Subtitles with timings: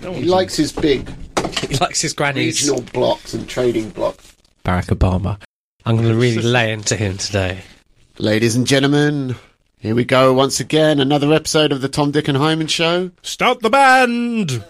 [0.00, 1.08] He likes his big
[1.60, 2.62] He likes his grannies.
[2.62, 4.34] regional blocks and trading blocks.
[4.64, 5.40] Barack Obama.
[5.84, 7.62] I'm going to really lay into him today.
[8.18, 9.36] Ladies and gentlemen,
[9.78, 11.00] here we go once again.
[11.00, 13.10] Another episode of the Tom, Dick, and Hyman Show.
[13.22, 14.64] Start the band!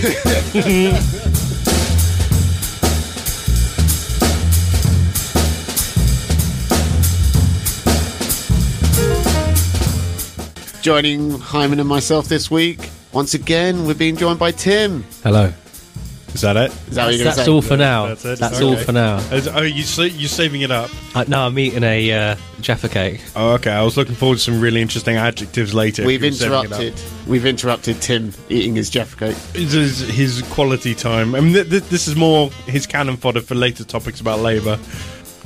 [10.82, 12.88] Joining Hyman and myself this week.
[13.12, 15.04] Once again, we're being joined by Tim.
[15.22, 15.52] Hello.
[16.32, 16.70] Is that it?
[16.88, 17.50] Is that what you're going to That's say?
[17.50, 18.06] all for now.
[18.06, 18.38] That's it?
[18.38, 18.64] That's Okay.
[18.64, 19.16] all for now.
[19.32, 20.88] Is- Oh, you sa- you're saving it up.
[21.12, 23.20] Uh, no, I'm eating a uh, Jaffa cake.
[23.34, 23.72] Oh, okay.
[23.72, 26.02] I was looking forward to some really interesting adjectives later.
[26.02, 26.80] if We've you were saving it up.
[26.80, 27.02] interrupted.
[27.26, 29.36] We've interrupted Tim eating his Jaffa cake.
[29.54, 31.34] This is his quality time.
[31.34, 34.78] I mean, th- th- this is more his cannon fodder for later topics about Labour.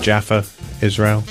[0.03, 0.45] Jaffa,
[0.83, 1.25] Israel.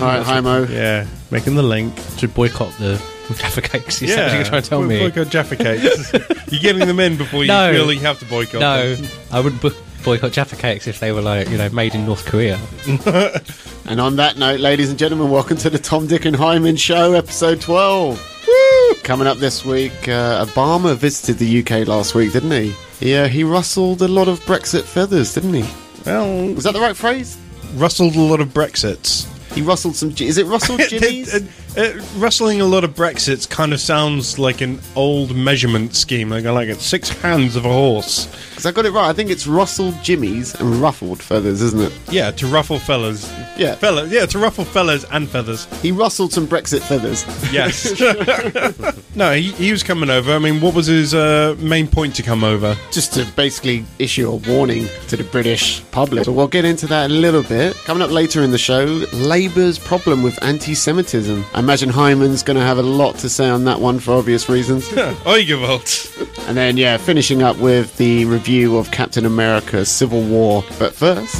[0.00, 0.68] All right, Hymo.
[0.68, 1.94] Yeah, making the link.
[2.18, 3.00] To boycott the
[3.38, 4.02] Jaffa cakes.
[4.02, 4.98] Is that what yeah, you're trying to tell Boy- me?
[5.00, 6.12] Boycott Jaffa cakes.
[6.52, 7.72] you're getting them in before you No.
[7.72, 9.10] feel you have to boycott No, them.
[9.32, 9.62] I wouldn't
[10.04, 12.58] boycott Jaffa cakes if they were like, you know, made in North Korea.
[13.88, 17.12] And on that note, ladies and gentlemen, welcome to the Tom, Dick, and Hyman Show,
[17.12, 18.44] episode 12.
[18.48, 18.94] Woo!
[19.04, 22.74] Coming up this week, uh, Obama visited the UK last week, didn't he?
[22.98, 25.64] Yeah, he rustled a lot of Brexit feathers, didn't he?
[26.04, 27.38] Well, Was that the right phrase?
[27.74, 29.28] rustled a lot of Brexits.
[29.54, 30.12] He rustled some.
[30.18, 31.32] Is it rustled jimmies?
[31.76, 36.30] Uh, uh, rustling a lot of Brexits kind of sounds like an old measurement scheme.
[36.30, 38.26] Like, like it's six hands of a horse.
[38.50, 39.08] Because I got it right.
[39.08, 41.92] I think it's rustled jimmies and ruffled feathers, isn't it?
[42.10, 43.30] Yeah, to ruffle fellas.
[43.56, 43.74] Yeah.
[43.74, 45.66] Fella, yeah, to ruffle fellas and feathers.
[45.82, 47.24] He rustled some Brexit feathers.
[47.52, 48.00] Yes.
[49.14, 50.32] no, he, he was coming over.
[50.32, 52.76] I mean, what was his uh, main point to come over?
[52.90, 56.24] just to basically issue a warning to the British public.
[56.24, 57.74] So we'll get into that a little bit.
[57.84, 61.44] Coming up later in the show, Labour's problem with anti Semitism.
[61.52, 64.48] I imagine Hyman's going to have a lot to say on that one for obvious
[64.48, 64.88] reasons.
[65.24, 66.46] Oigewalt.
[66.46, 70.62] and then, yeah, finishing up with the review of Captain America Civil War.
[70.78, 71.34] But first.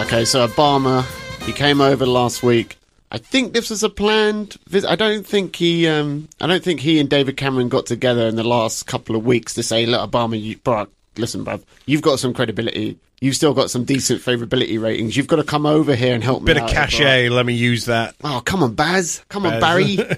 [0.00, 1.04] Okay, so Obama,
[1.44, 2.76] he came over last week.
[3.12, 4.90] I think this was a planned visit.
[4.90, 8.34] I don't think he, um, I don't think he and David Cameron got together in
[8.34, 12.18] the last couple of weeks to say, "Look, Obama, you, bruh, listen, bruv, you've got
[12.18, 12.98] some credibility.
[13.20, 15.16] You've still got some decent favorability ratings.
[15.16, 17.46] You've got to come over here and help Bit me of out, bruh." cachet, let
[17.46, 18.14] me use that.
[18.22, 19.24] Oh, come on, Baz.
[19.28, 19.98] Come on, Barry.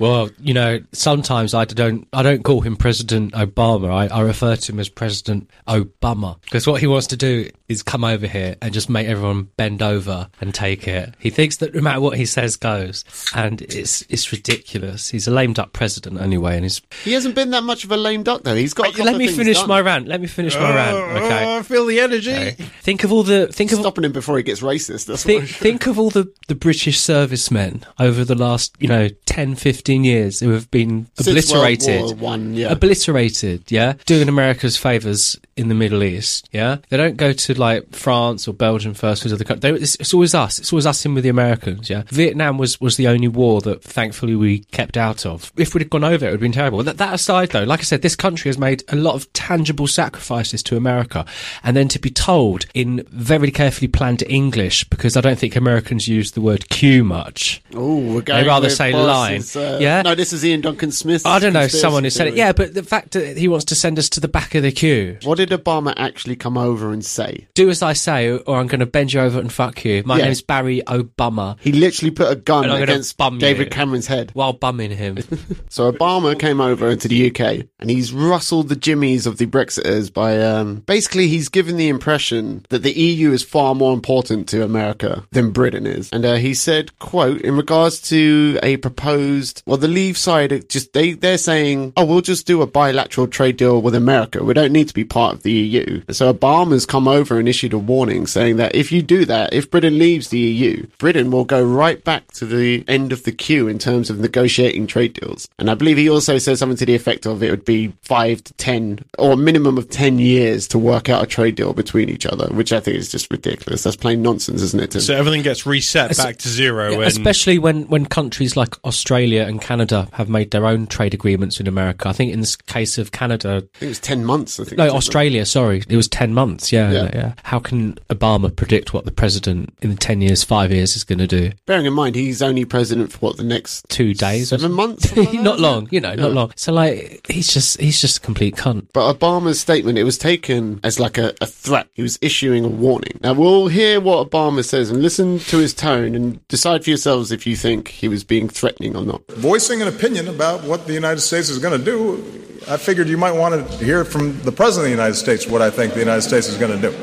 [0.00, 3.90] Well, you know, sometimes I don't I don't call him President Obama.
[3.92, 7.84] I, I refer to him as President Obama because what he wants to do is
[7.84, 11.14] come over here and just make everyone bend over and take it.
[11.20, 13.04] He thinks that no matter what he says goes,
[13.36, 15.10] and it's it's ridiculous.
[15.10, 16.82] He's a lame duck president anyway, and he's.
[17.04, 18.56] he hasn't been that much of a lame duck, though.
[18.56, 18.98] He's got.
[18.98, 19.68] A Let me finish done.
[19.68, 20.08] my rant.
[20.08, 20.96] Let me finish my rant.
[20.96, 21.44] Oh, Okay.
[21.44, 22.23] Oh, I feel the energy.
[22.32, 22.50] Okay.
[22.80, 25.06] Think of all the think of Stopping him before he gets racist.
[25.06, 29.08] That's Think, what think of all the, the British servicemen over the last, you know,
[29.26, 32.02] 10, 15 years who have been Since World obliterated.
[32.02, 32.72] War One, yeah.
[32.72, 33.94] Obliterated, yeah?
[34.06, 36.78] Doing America's favours in the Middle East, yeah?
[36.88, 39.70] They don't go to, like, France or Belgium first because of the country.
[39.70, 40.58] It's, it's always us.
[40.58, 42.02] It's always us in with the Americans, yeah?
[42.08, 45.52] Vietnam was, was the only war that, thankfully, we kept out of.
[45.56, 46.82] If we'd have gone over it, it would have been terrible.
[46.82, 49.86] That, that aside, though, like I said, this country has made a lot of tangible
[49.86, 51.24] sacrifices to America.
[51.62, 56.08] And then to be told in very carefully planned English, because I don't think Americans
[56.08, 57.62] use the word queue much.
[57.74, 58.42] Oh, we're going.
[58.42, 59.74] They rather say Boris's, line.
[59.74, 60.02] Uh, Yeah?
[60.02, 61.26] No, this is Iain Duncan Smith.
[61.26, 62.34] I don't know, someone who said it.
[62.34, 64.72] Yeah, but the fact that he wants to send us to the back of the
[64.72, 65.18] queue.
[65.22, 67.46] What did Obama actually come over and say?
[67.54, 70.02] Do as I say, or I'm going to bend you over and fuck you.
[70.04, 70.24] My Yeah.
[70.26, 71.56] name's Barry Obama.
[71.60, 73.40] He literally put a gun And I'm gonna against bum you.
[73.40, 74.30] David Cameron's head.
[74.34, 75.18] While bumming him.
[75.68, 80.12] So Obama came over into the UK and he's rustled the jimmies of the Brexiters
[80.12, 84.62] by um, basically he's given the impression that the EU is far more important to
[84.62, 86.10] America than Britain is.
[86.12, 90.92] And uh, he said, "quote In regards to a proposed, well, the Leave side just
[90.92, 94.44] they they're saying, oh, we'll just do a bilateral trade deal with America.
[94.44, 97.72] We don't need to be part of the EU." So Obama's come over and issued
[97.72, 101.44] a warning saying that if you do that, if Britain leaves the EU, Britain will
[101.44, 105.48] go right back to the end of the queue in terms of negotiating trade deals.
[105.58, 108.42] And I believe he also said something to the effect of it would be five
[108.44, 112.08] to ten, or a minimum of ten years to work out a trade deal between
[112.08, 113.82] each other, which I think is just ridiculous.
[113.82, 114.90] That's plain nonsense, isn't it?
[114.92, 115.00] Tim?
[115.00, 116.92] So everything gets reset back to zero.
[116.92, 121.14] Yeah, when, especially when, when countries like Australia and Canada have made their own trade
[121.14, 122.08] agreements in America.
[122.08, 124.60] I think in this case of Canada, I think it was ten months.
[124.60, 124.78] I think.
[124.78, 125.00] no, it took them.
[125.24, 126.70] Australia, sorry, it was 10 months.
[126.70, 127.10] Yeah, Yeah.
[127.14, 127.32] yeah.
[127.44, 131.26] How can Obama predict what the president in 10 years, five years is going to
[131.26, 131.52] do?
[131.66, 134.52] Bearing in mind, he's only president for what the next Two days?
[134.52, 135.14] or seven months?
[135.24, 136.52] Like not long, you know, not long.
[136.56, 138.88] So like, he's just, he's just a complete cunt.
[138.92, 141.86] But Obama's statement, it was taken as like a, a threat.
[141.94, 143.18] He was issuing a warning.
[143.22, 147.32] Now we'll hear what Obama says and listen to his tone and decide for yourselves
[147.32, 149.22] if you think he was being threatening or not.
[149.28, 152.22] voicing an opinion about what the United States is going to do,
[152.66, 155.60] I figured you might want to hear from the President of the United States what
[155.60, 156.96] I think the United States is going to do.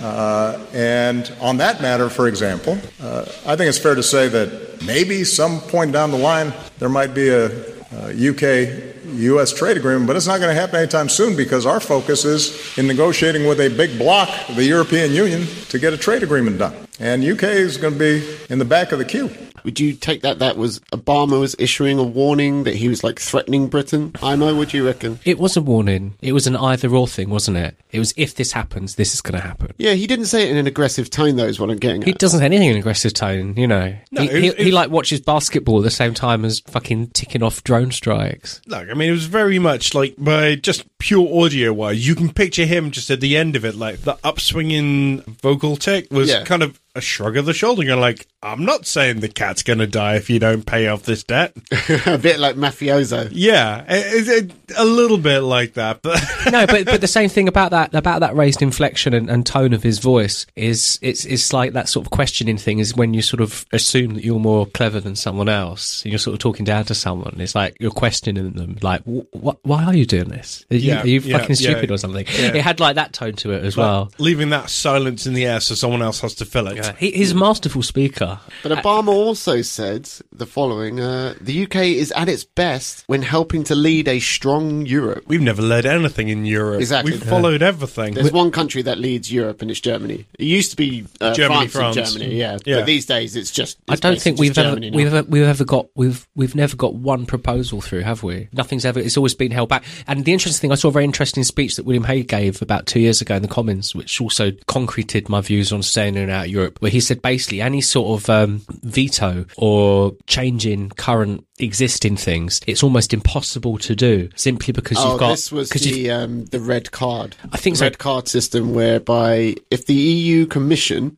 [0.00, 4.84] Uh, and on that matter, for example, uh, I think it's fair to say that
[4.86, 7.46] maybe some point down the line there might be a,
[7.92, 9.52] a UK U.S.
[9.52, 12.86] trade agreement, but it's not going to happen anytime soon because our focus is in
[12.86, 16.74] negotiating with a big bloc, the European Union, to get a trade agreement done.
[17.00, 19.30] And UK is going to be in the back of the queue.
[19.68, 23.18] Would you take that that was Obama was issuing a warning that he was like
[23.20, 24.14] threatening Britain?
[24.22, 24.54] I know.
[24.56, 25.18] What do you reckon?
[25.26, 26.14] It was a warning.
[26.22, 27.76] It was an either or thing, wasn't it?
[27.90, 29.74] It was if this happens, this is going to happen.
[29.76, 31.44] Yeah, he didn't say it in an aggressive tone, though.
[31.44, 32.18] Is what I'm getting He at.
[32.18, 33.94] doesn't say anything in an aggressive tone, you know.
[34.10, 36.60] No, he, it was- he, it he like watches basketball at the same time as
[36.60, 38.62] fucking ticking off drone strikes.
[38.66, 42.32] Look, I mean, it was very much like by just pure audio wise, you can
[42.32, 46.44] picture him just at the end of it, like the upswinging vocal tick was Yeah.
[46.44, 49.78] kind of a shrug of the shoulder, going like, "I'm not saying the cat's going
[49.78, 51.56] to die if you don't pay off this debt."
[52.06, 53.28] a bit like mafioso.
[53.32, 57.28] yeah, it, it, it- a little bit like that, but no, but but the same
[57.30, 61.24] thing about that about that raised inflection and, and tone of his voice is it's
[61.24, 64.38] it's like that sort of questioning thing is when you sort of assume that you're
[64.38, 67.36] more clever than someone else and you're sort of talking down to someone.
[67.40, 69.58] It's like you're questioning them, like, what?
[69.62, 70.66] Why are you doing this?
[70.70, 71.70] Are you, Yeah, are you yeah, fucking yeah.
[71.70, 72.26] stupid or something?
[72.26, 72.54] Yeah.
[72.56, 74.12] It had like that tone to it as well.
[74.18, 76.77] leaving that silence in the air so someone else has to fill it.
[76.98, 78.40] He, he's a masterful speaker.
[78.62, 83.64] But Obama also said the following: uh, "The UK is at its best when helping
[83.64, 86.80] to lead a strong Europe." We've never led anything in Europe.
[86.80, 87.12] Exactly.
[87.12, 88.14] We've followed everything.
[88.14, 90.26] There's one country that leads Europe, and it's Germany.
[90.38, 92.14] It used to be uh, Germany, France, and France.
[92.14, 92.58] Germany, yeah.
[92.64, 92.76] Yeah.
[92.76, 93.78] But these days, it's just.
[93.88, 96.94] I don't think we've ever, Germany we've ever we've ever got we've we've never got
[96.94, 98.48] one proposal through, have we?
[98.52, 99.00] Nothing's ever.
[99.00, 99.84] It's always been held back.
[100.06, 102.86] And the interesting thing, I saw a very interesting speech that William Hague gave about
[102.86, 106.30] two years ago in the Commons, which also concreted my views on staying in and
[106.30, 111.44] out of Europe, where he said basically any sort of um, veto or changing current
[111.58, 116.10] existing things, it's almost impossible to do simply because Oh, you've got this was the
[116.10, 117.36] um, the red card.
[117.52, 117.84] I think the so.
[117.86, 121.16] red card system, whereby if the EU Commission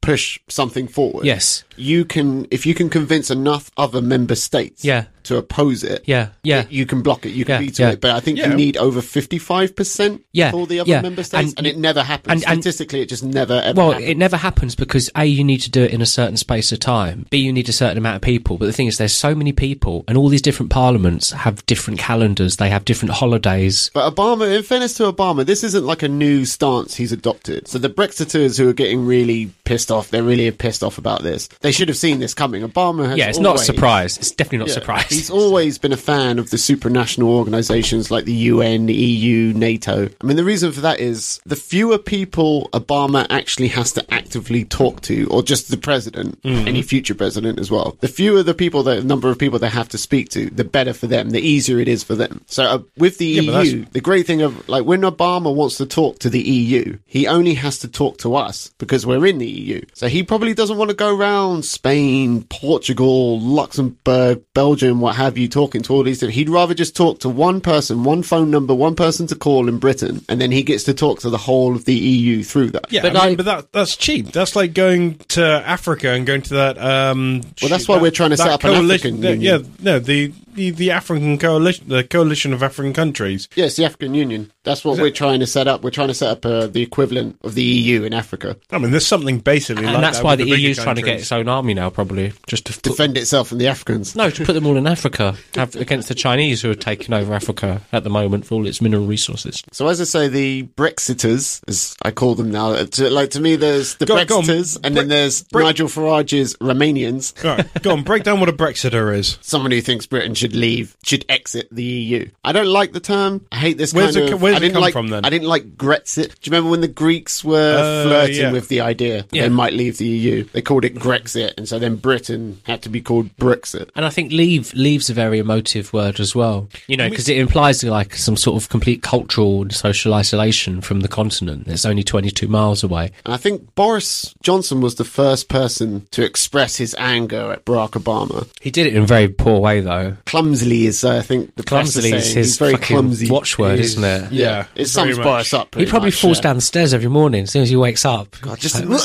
[0.00, 1.26] push something forward, Mm.
[1.26, 1.64] Yes.
[1.80, 5.04] You can if you can convince enough other member states, Yeah.
[5.24, 6.64] to oppose it, Yeah, yeah.
[6.70, 7.90] you can block it, you can Yeah, veto yeah.
[7.92, 8.00] it.
[8.00, 8.48] But I think Yeah.
[8.50, 11.02] you need over fifty five percent Yeah, for the other yeah.
[11.02, 12.42] member states, And- and, it never happens.
[12.42, 13.76] and- and- Statistically, it just never ever.
[13.78, 14.08] Well, happens.
[14.08, 16.80] it never happens because A, you need to do it in a certain space of
[16.80, 17.26] time.
[17.30, 18.56] B, you need a certain amount of people.
[18.58, 21.98] But the thing is, there's so many people, and all these different parliaments have different
[22.00, 22.56] calendars.
[22.56, 23.90] They have different holidays.
[23.94, 27.68] But Obama, in fairness to Obama, this isn't like a new stance he's adopted.
[27.68, 31.48] So the Brexiters who are getting really pissed off, they're really pissed off about this.
[31.60, 32.62] They should have seen this coming.
[32.62, 34.16] Obama has Yeah, it's not a surprise.
[34.18, 35.06] It's definitely not a Yeah, surprise.
[35.08, 40.08] He's always been a fan of the supranational organizations like the UN, the EU, NATO.
[40.20, 44.64] I mean, the reason for that is the fewer people Obama actually has to actively
[44.64, 46.68] talk to, or just the president, Mm-hmm.
[46.68, 47.96] any future president as well.
[48.00, 50.92] The fewer the people, the number of people they have to speak to, the better
[50.92, 52.42] for them, the easier it is for them.
[52.46, 55.86] So uh, with the that's- EU, the great thing of like when Obama wants to
[55.86, 59.46] talk to the EU, he only has to talk to us because we're in the
[59.46, 59.80] EU.
[59.94, 65.48] So he probably doesn't want to go around Spain, Portugal, Luxembourg, Belgium, what have you,
[65.48, 66.18] talking to all these.
[66.18, 69.68] different- He'd rather just talk to one person, one phone number, one person to call
[69.68, 72.70] in Britain, and then he gets to talk to the whole of the EU through
[72.70, 72.86] that.
[72.90, 74.32] Yeah, But but, I mean, I- but that that's cheap.
[74.32, 76.78] That's like going to Africa and going to that.
[76.82, 79.42] Um, Well, that's why that- we're trying to set up an coalition- African the- union.
[79.62, 83.48] Yeah, no, the, the the African coalition, the coalition of African countries.
[83.54, 84.52] Yes, the African Union.
[84.64, 85.82] That's what we're trying to set up.
[85.82, 88.56] We're trying to set up uh, the equivalent of the EU in Africa.
[88.70, 90.96] I mean, there's something basically, and like that's that why with the, bigger EU's trying
[90.96, 94.14] to get its own army now, probably just to put, Defend itself from the Africans.
[94.14, 97.32] no, to put them all in Africa have, against the Chinese who are taking over
[97.32, 99.62] Africa at the moment for all its mineral resources.
[99.72, 103.40] So as I say, the Brexiters, as I call them now, uh, to, like to
[103.40, 104.44] me, there's the Go on, go on.
[104.44, 107.32] Brexiters, and Bre- then there's Bre- Nigel Farage's Romanians.
[107.44, 109.38] All right, go on, break down what a Brexiter is.
[109.42, 112.28] Someone who thinks Britain should leave, should exit the EU.
[112.44, 113.46] I don't like the term.
[113.52, 114.38] I hate this Where's kind it of.
[114.38, 115.24] co- where's I it didn't come like, from then?
[115.24, 116.28] I didn't like Grexit.
[116.28, 118.52] Do you remember when the Greeks were Uh, flirting yeah.
[118.52, 119.42] with the idea that Yeah.
[119.42, 120.44] they might leave the EU?
[120.52, 123.88] They called it Grexit, and so then Britain had to be called Brexit.
[123.96, 126.68] And I think leave leave's a very emotive word as well.
[126.86, 131.00] You know, because it implies like some sort of complete cultural and social isolation from
[131.00, 131.66] the continent.
[131.68, 133.10] It's only 22 miles away.
[133.24, 137.90] And I think Boris Johnson was the first person to express his anger at Barack
[137.92, 138.46] Obama.
[138.60, 140.16] He did it in a very poor way, though.
[140.42, 142.36] Clumsily is, uh, I think, the press Clumsily is saying.
[142.36, 143.30] his very clumsy.
[143.30, 144.32] watchword, He's- isn't it?
[144.32, 145.16] Yeah, it sums.
[145.18, 145.74] Boris up.
[145.74, 146.42] He probably much, falls yeah.
[146.42, 148.36] down the stairs every morning as soon as he wakes up.
[148.40, 149.00] God, just, Like,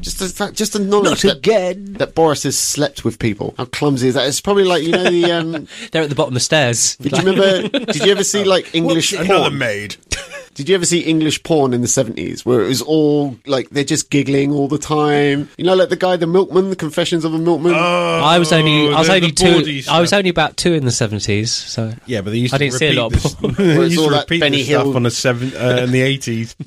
[0.00, 1.92] just the fact, just the knowledge Not that, again.
[1.94, 3.54] that Boris has slept with people.
[3.56, 4.26] How clumsy is that?
[4.26, 5.30] It's probably like you know the.
[5.30, 6.96] Um, They're at the bottom of the stairs.
[6.96, 7.68] did you remember?
[7.92, 9.58] Did you ever see like English Another porn?
[9.58, 9.96] maid.
[10.54, 13.84] Did you ever see English porn in the seventies where it was all like they're
[13.84, 15.48] just giggling all the time?
[15.58, 17.74] You know, like the guy, the milkman, the Confessions of a Milkman.
[17.74, 19.90] I was only, I was the- only the bawdy two.
[19.90, 21.50] I was only about two in the seventies.
[21.52, 23.34] So Yeah, but they used I to didn't see a repeat lot of this.
[23.34, 23.54] porn.
[23.58, 26.54] they used to that repeat Benny this stuff on the seven uh, in the eighties.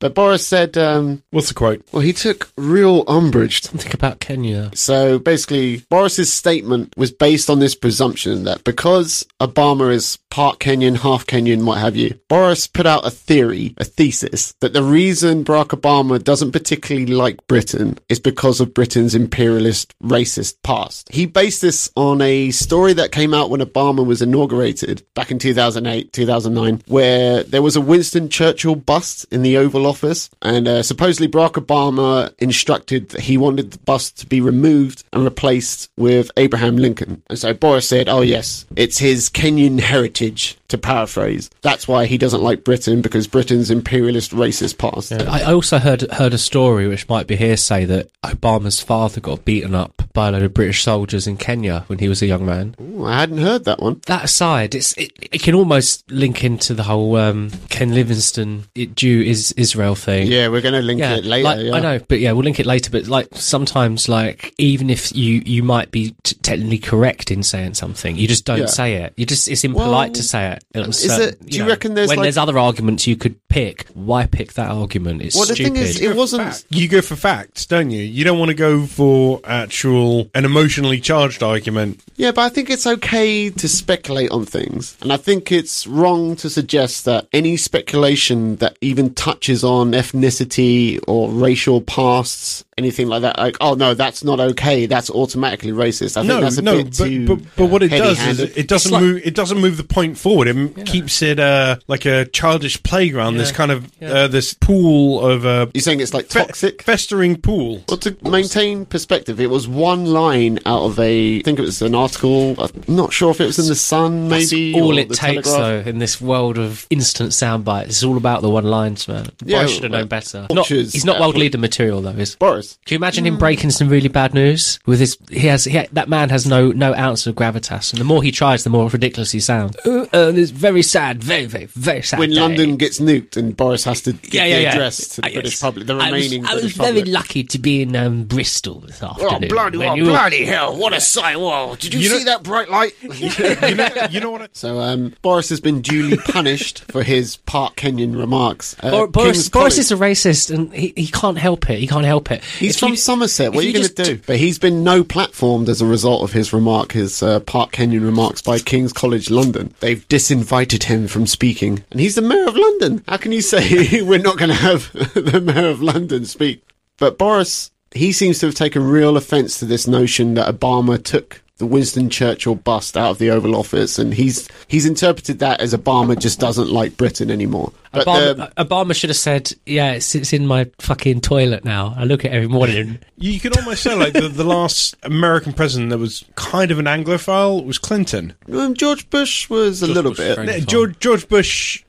[0.00, 1.84] But Boris said, um, What's the quote?
[1.92, 4.70] well, he took real umbrage Something about Kenya.
[4.74, 10.96] So basically, Boris's statement was based on this presumption that because Obama is part Kenyan,
[10.98, 15.44] half Kenyan, what have you, Boris put out a theory, a thesis, that the reason
[15.44, 21.08] Barack Obama doesn't particularly like Britain is because of Britain's imperialist, racist past.
[21.12, 25.38] He based this on a story that came out when Obama was inaugurated back in
[25.38, 30.82] 2008, 2009, where there was a Winston Churchill bust in the Oval Office, and uh,
[30.82, 36.30] supposedly Barack Obama instructed that he wanted the bust to be removed and replaced with
[36.36, 37.22] Abraham Lincoln.
[37.28, 42.16] And so Boris said, "Oh yes, it's his Kenyan heritage." To paraphrase, that's why he
[42.16, 45.10] doesn't like Britain because Britain's imperialist, racist past.
[45.12, 49.44] I I also heard heard a story which might be hearsay that Obama's father got
[49.44, 52.46] beaten up by a load of British soldiers in Kenya when he was a young
[52.46, 52.76] man.
[52.80, 54.00] Ooh, I hadn't heard that one.
[54.06, 58.94] That aside, it's it, it can almost link into the whole um, Ken Livingstone it,
[58.94, 60.26] Jew is Israel thing.
[60.28, 61.44] Yeah, we're going to link Yeah, it later.
[61.44, 61.72] like, yeah.
[61.74, 62.90] I know, but yeah, we'll link it later.
[62.90, 67.74] But like sometimes, like even if you you might be t- technically correct in saying
[67.74, 68.66] something, you just don't Yeah.
[68.66, 69.12] say it.
[69.16, 70.64] You just it's impolite Well, to say it.
[70.94, 73.86] Certain- it- do you reckon there's when like- there's other arguments you could pick?
[73.92, 75.20] Why pick that argument?
[75.20, 75.74] It's Well, the stupid.
[75.74, 76.44] thing is, it wasn't.
[76.44, 76.64] Fact.
[76.70, 78.00] You go for facts, don't you?
[78.02, 82.00] You don't want to go for actual an emotionally charged argument.
[82.16, 84.96] Yeah, but I think it's okay to speculate on things.
[85.02, 90.98] And I think it's wrong to suggest that any speculation that even touches on ethnicity
[91.06, 96.16] or racial pasts, anything like that, like, oh no, that's not okay, that's automatically racist.
[96.16, 98.40] I think No, that's a no, bit but, too but but what it does is
[98.40, 99.22] it doesn't like- move.
[99.24, 100.48] It doesn't move the point forward.
[100.48, 103.36] It m keeps it uh, like a childish playground.
[103.36, 104.08] This kind of Yeah.
[104.12, 106.82] uh, this pool of uh, You're saying it's like fe- toxic?
[106.82, 107.84] festering pool.
[107.88, 111.82] Well, to maintain perspective, it was one line out of a, I think it was
[111.82, 114.80] an article, I'm not sure if it was in The Sun, That's maybe.
[114.80, 115.84] all it takes, Telegraph.
[115.84, 117.90] though, in this world of instant sound bites.
[117.90, 119.26] It's all about the one lines, man.
[119.44, 120.46] Yeah, Boris should have known better.
[120.50, 121.44] Not, he's not world actually.
[121.46, 122.10] leader material, though.
[122.10, 122.69] Is Boris.
[122.84, 125.16] Can you imagine him breaking some really bad news with his?
[125.30, 128.30] He has he, that man has no no ounce of gravitas, and the more he
[128.32, 129.76] tries, the more ridiculous he sounds.
[129.86, 132.18] Uh, uh, it's very sad, very very very sad.
[132.18, 132.36] When day.
[132.40, 134.72] London gets nuked and Boris has to give yeah, yeah, the yeah.
[134.72, 135.60] address to the Uh, British yes.
[135.60, 137.06] public, the I was- remaining I was, very public.
[137.08, 139.44] lucky to be in um, Bristol this afternoon.
[139.44, 141.38] Oh, bloody, when oh, you- bloody hell, what a sight.
[141.38, 142.92] Whoa, did you, You know- see that bright light?
[143.02, 144.42] you know, you know what?
[144.42, 148.74] I, so, um, Boris has been duly punished for his part Kenyan remarks.
[148.80, 151.78] Uh, Boris, Boris is a racist, and he, he can't help it.
[151.78, 152.42] He can't help it.
[152.60, 153.52] He's If from you- Somerset.
[153.52, 154.20] What are you, you going to do?
[154.26, 158.04] But he's been no platformed as a result of his remark, his uh, part Kenyan
[158.04, 159.74] remarks by King's College London.
[159.80, 161.82] They've disinvited him from speaking.
[161.90, 163.02] And he's the mayor of London.
[163.08, 166.62] How can you say we're not going to have the mayor of London speak?
[166.98, 171.42] But Boris, he seems to have taken real offence to this notion that Obama took
[171.60, 175.72] the Winston Churchill bust out of the Oval Office, and he's he's interpreted that as
[175.72, 177.72] Obama just doesn't like Britain anymore.
[177.92, 181.94] But Obama, the- Obama should have said, "Yeah, it's, sits in my fucking toilet now.
[181.96, 185.52] I look at it every morning." you could almost say like the, the last American
[185.52, 188.34] president that was kind of an Anglophile was Clinton.
[188.52, 190.34] um, George Bush was a little Bush bit.
[190.36, 190.66] very- No, Anglophile.
[190.66, 191.84] George George Bush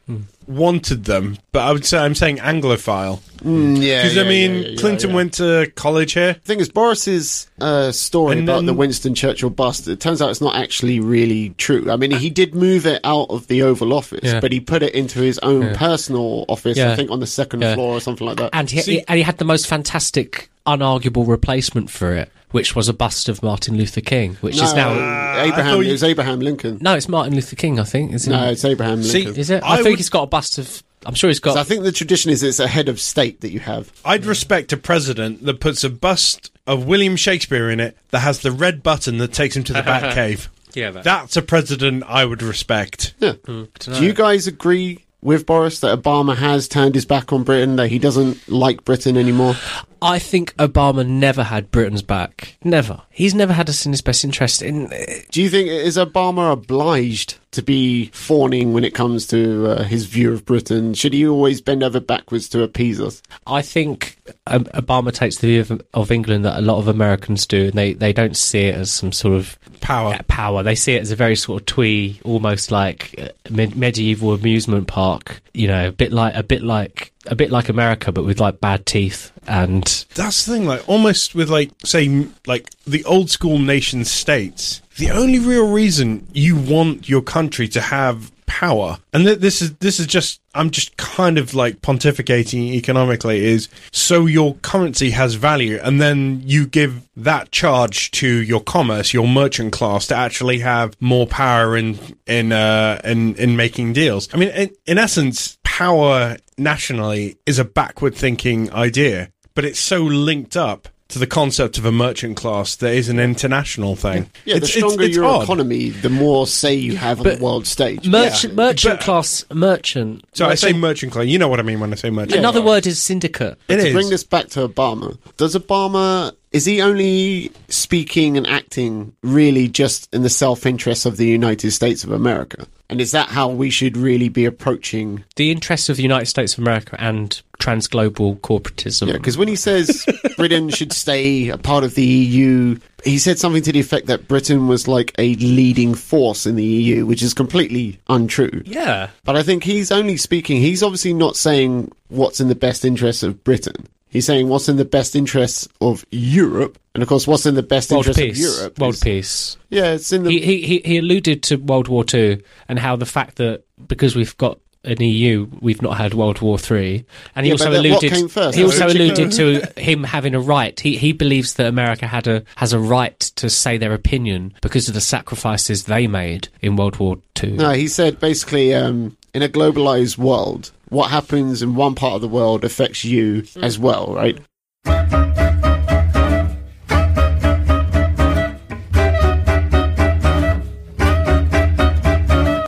[0.52, 4.52] wanted them, but I would say I'm saying Anglophile Mm, yeah, because yeah, I mean
[4.54, 5.16] yeah, yeah, yeah, Clinton yeah.
[5.16, 6.34] went to college here.
[6.34, 10.22] The thing is, Boris's uh, story And about then- the Winston Churchill bust, it turns
[10.22, 11.90] out it's not actually really true.
[11.90, 14.42] I mean, he did move it out of the Oval Office, Yeah.
[14.42, 17.74] but he put it into his own personal office, I think on the second Yeah.
[17.74, 18.52] floor or something like that.
[18.54, 22.88] and he, See- and he had the most fantastic, unarguable replacement for it, which was
[22.90, 24.90] a bust of Martin Luther King, which no, is now.
[24.92, 26.78] I Abraham, thought it was Abraham Lincoln.
[26.82, 28.14] no, it's Martin Luther King, I think.
[28.14, 28.32] Is it?
[28.32, 29.40] No, it's Abraham See, Lincoln.
[29.40, 29.64] is it?
[29.64, 30.84] I I, think would- he's got a bust of.
[31.04, 31.56] I'm sure he's got.
[31.56, 33.92] So I think the tradition is it's a head of state that you have.
[34.06, 38.42] I'd respect a president that puts a bust of William Shakespeare in it that has
[38.42, 40.48] the red button that takes him to the Batcave.
[40.76, 43.16] yeah, but- That's a president I would respect.
[43.20, 43.34] Yeah.
[43.48, 43.64] Hmm.
[43.80, 47.90] Do you guys agree with Boris that Obama has turned his back on Britain, that
[47.90, 49.56] he doesn't like Britain anymore?
[50.02, 52.58] I think Obama never had Britain's back.
[52.64, 53.02] Never.
[53.12, 54.62] He's never had us in his best interest.
[54.62, 54.88] In
[55.30, 60.06] Do you think is Obama obliged to be fawning when it comes to uh, his
[60.06, 60.94] view of Britain?
[60.94, 63.22] Should he always bend over backwards to appease us?
[63.46, 64.18] I think
[64.48, 67.74] um, Obama takes the view of, of England that a lot of Americans do, and
[67.74, 70.14] they, they don't see it as some sort of Power.
[70.14, 70.64] uh, power.
[70.64, 74.88] They see it as a very sort of twee, almost like uh, med- medieval amusement
[74.88, 75.42] park.
[75.54, 78.60] You know, a bit like a bit like a bit like America, but with like
[78.60, 79.32] bad teeth.
[79.48, 79.84] And
[80.16, 84.82] That's the thing, like almost with like say like the old school nation states.
[84.98, 89.74] The only real reason you want your country to have power, and th- this is
[89.76, 95.36] this is just I'm just kind of like pontificating economically, is so your currency has
[95.36, 100.60] value, and then you give that charge to your commerce, your merchant class, to actually
[100.60, 101.98] have more power in
[102.28, 104.28] in uh, in in making deals.
[104.34, 110.00] I mean, in, in essence, power nationally is a backward thinking idea, but it's so
[110.02, 114.30] linked up to the concept of a merchant class that is an international thing.
[114.46, 115.44] Yeah, It's- the stronger it's your odd.
[115.44, 118.08] economy, the more say you have on the world stage.
[118.08, 118.64] merchant Yeah.
[118.66, 120.24] merchant But- class merchant.
[120.34, 121.26] So I say merchant- merchant class.
[121.28, 122.40] You know what I mean when I say merchant.
[122.40, 122.70] Another class.
[122.70, 123.58] word is syndicate.
[123.68, 123.94] It to is.
[123.94, 130.14] bring this back to Obama, does Obama is he only speaking and acting really just
[130.14, 132.68] in the self-interest of the United States of America?
[132.90, 135.24] And is that how we should really be approaching?
[135.38, 139.08] The interests of the United States of America and transglobal corporatism.
[139.08, 140.06] Yeah, because when he says
[140.36, 144.28] Britain should stay a part of the EU, he said something to the effect that
[144.28, 148.62] Britain was like a leading force in the EU, which is completely untrue.
[148.66, 149.10] yeah.
[149.24, 153.24] But I think he's only speaking, he's obviously not saying what's in the best interest
[153.24, 153.88] of Britain.
[154.12, 156.78] He's saying what's in the best interests of Europe.
[156.94, 158.46] And of course, what's in the best World interest peace.
[158.50, 158.80] of Europe.
[158.80, 159.58] World is- peace.
[159.70, 160.32] Yeah, it's in the.
[160.32, 164.36] He, he he alluded to World War Two and how the fact that because we've
[164.38, 167.92] got an EU, we've not had World War Three, and he Yeah, also but then
[167.94, 168.56] what alluded.
[168.56, 170.78] He also alluded to him having a right.
[170.78, 174.90] He he believes that America had a has a right to say their opinion because
[174.90, 177.52] of the sacrifices they made in World War Two.
[177.52, 182.22] no, he said basically, um, in a globalized world, what happens in one part of
[182.22, 183.64] the world affects you hmm.
[183.64, 184.38] as well, right?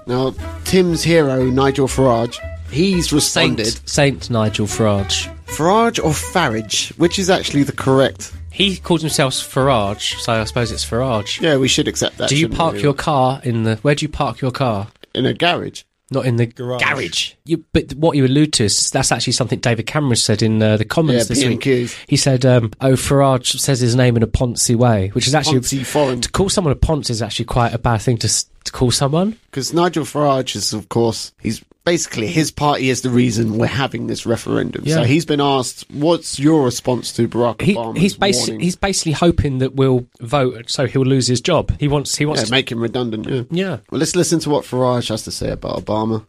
[0.08, 2.38] Now, Tim's hero, Nigel Farage,
[2.70, 3.66] he's responded.
[3.66, 5.30] Saint Saint Nigel Farage.
[5.48, 8.34] Farage or Farage, which is actually the correct.
[8.52, 11.42] He calls himself Farage, so I suppose it's Farage.
[11.42, 12.30] Yeah, we should accept that.
[12.30, 12.84] Do you park we?
[12.84, 13.78] your car in the?
[13.78, 14.88] Where do you park your car?
[15.14, 15.84] in a garage?
[16.14, 16.82] Not in the Garage.
[16.82, 17.34] garage.
[17.46, 20.78] You, but what you allude to is that's actually something David Cameron said in uh,
[20.78, 21.64] the Commons Yeah, this week.
[21.64, 22.06] B&Qs.
[22.08, 25.60] He said, um, "Oh, Farage says his name in a Ponzi way," which is actually
[25.60, 26.22] Ponzi foreign.
[26.22, 29.38] to call someone a Ponzi is actually quite a bad thing to, to call someone.
[29.52, 34.08] Because Nigel Farage is, of course, he's basically his party is the reason we're having
[34.08, 34.86] this referendum.
[34.86, 39.14] So he's been asked, "What's your response to Barack He, Obama's he's basi- he's basically
[39.14, 41.78] hoping that we'll vote, so he'll lose his job.
[41.80, 43.30] He wants he wants yeah, to, make him redundant.
[43.30, 43.44] Yeah.
[43.50, 43.78] yeah.
[43.90, 46.26] Well, let's listen to what Farage has to say about Obama.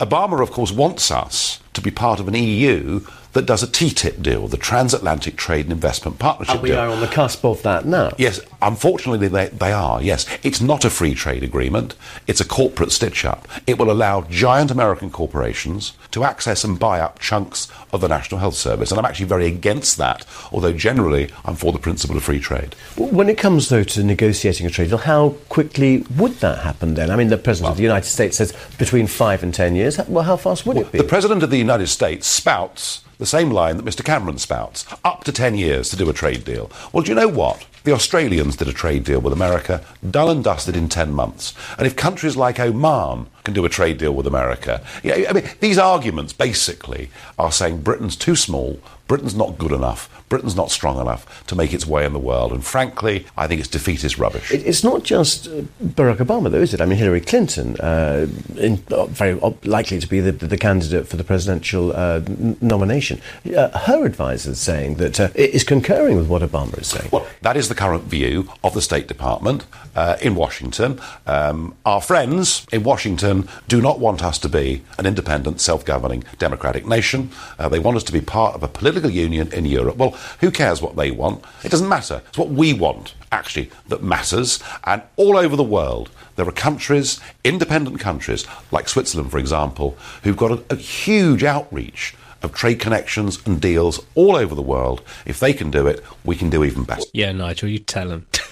[0.00, 3.00] Obama, of course, wants us to be part of an EU
[3.36, 6.78] that does a TTIP deal, the Transatlantic Trade and Investment Partnership And we deal.
[6.78, 8.12] are on the cusp of that now.
[8.16, 10.24] Yes, unfortunately they, they are, yes.
[10.42, 11.96] It's not a free trade agreement,
[12.26, 13.46] it's a corporate stitch up.
[13.66, 18.40] It will allow giant American corporations to access and buy up chunks of the National
[18.40, 18.90] Health Service.
[18.90, 22.74] And I'm actually very against that, although generally I'm for the principle of free trade.
[22.96, 27.10] When it comes, though, to negotiating a trade deal, how quickly would that happen then?
[27.10, 29.98] I mean, the President of the United States says between five and ten years.
[30.08, 30.96] Well, how fast would it be?
[30.98, 34.04] The President of the United States spouts the same line that Mr.
[34.04, 36.70] Cameron spouts up to 10 years to do a trade deal.
[36.92, 37.66] Well, do you know what?
[37.84, 41.54] The Australians did a trade deal with America, done and dusted in 10 months.
[41.78, 45.44] And if countries like Oman can do a trade deal with America, yeah, I mean,
[45.60, 51.00] these arguments basically are saying Britain's too small, Britain's not good enough, Britain's not strong
[51.00, 52.50] enough to make its way in the world.
[52.52, 54.50] And frankly, I think it's defeatist rubbish.
[54.50, 56.80] It's not just uh, Barack Obama, though, is it?
[56.80, 61.16] I mean, Hillary Clinton, uh, in, uh, very likely to be the, the candidate for
[61.16, 62.20] the presidential uh,
[62.60, 63.20] nomination.
[63.56, 67.08] Uh, her advisors saying that uh, is concurring with what Obama is saying.
[67.12, 71.00] Well, that is the current view of the State Department uh, in Washington.
[71.28, 73.35] Um, our friends in Washington
[73.68, 77.30] do not want us to be an independent, self governing democratic nation.
[77.58, 79.96] Uh, they want us to be part of a political union in Europe.
[79.96, 81.44] Well, who cares what they want?
[81.64, 82.22] It doesn't matter.
[82.28, 84.62] It's what we want, actually, that matters.
[84.84, 90.36] And all over the world, there are countries, independent countries, like Switzerland, for example, who've
[90.36, 95.02] got a, a huge outreach of trade connections and deals all over the world.
[95.24, 97.02] If they can do it, we can do even better.
[97.12, 98.26] Yeah, Nigel, you tell him.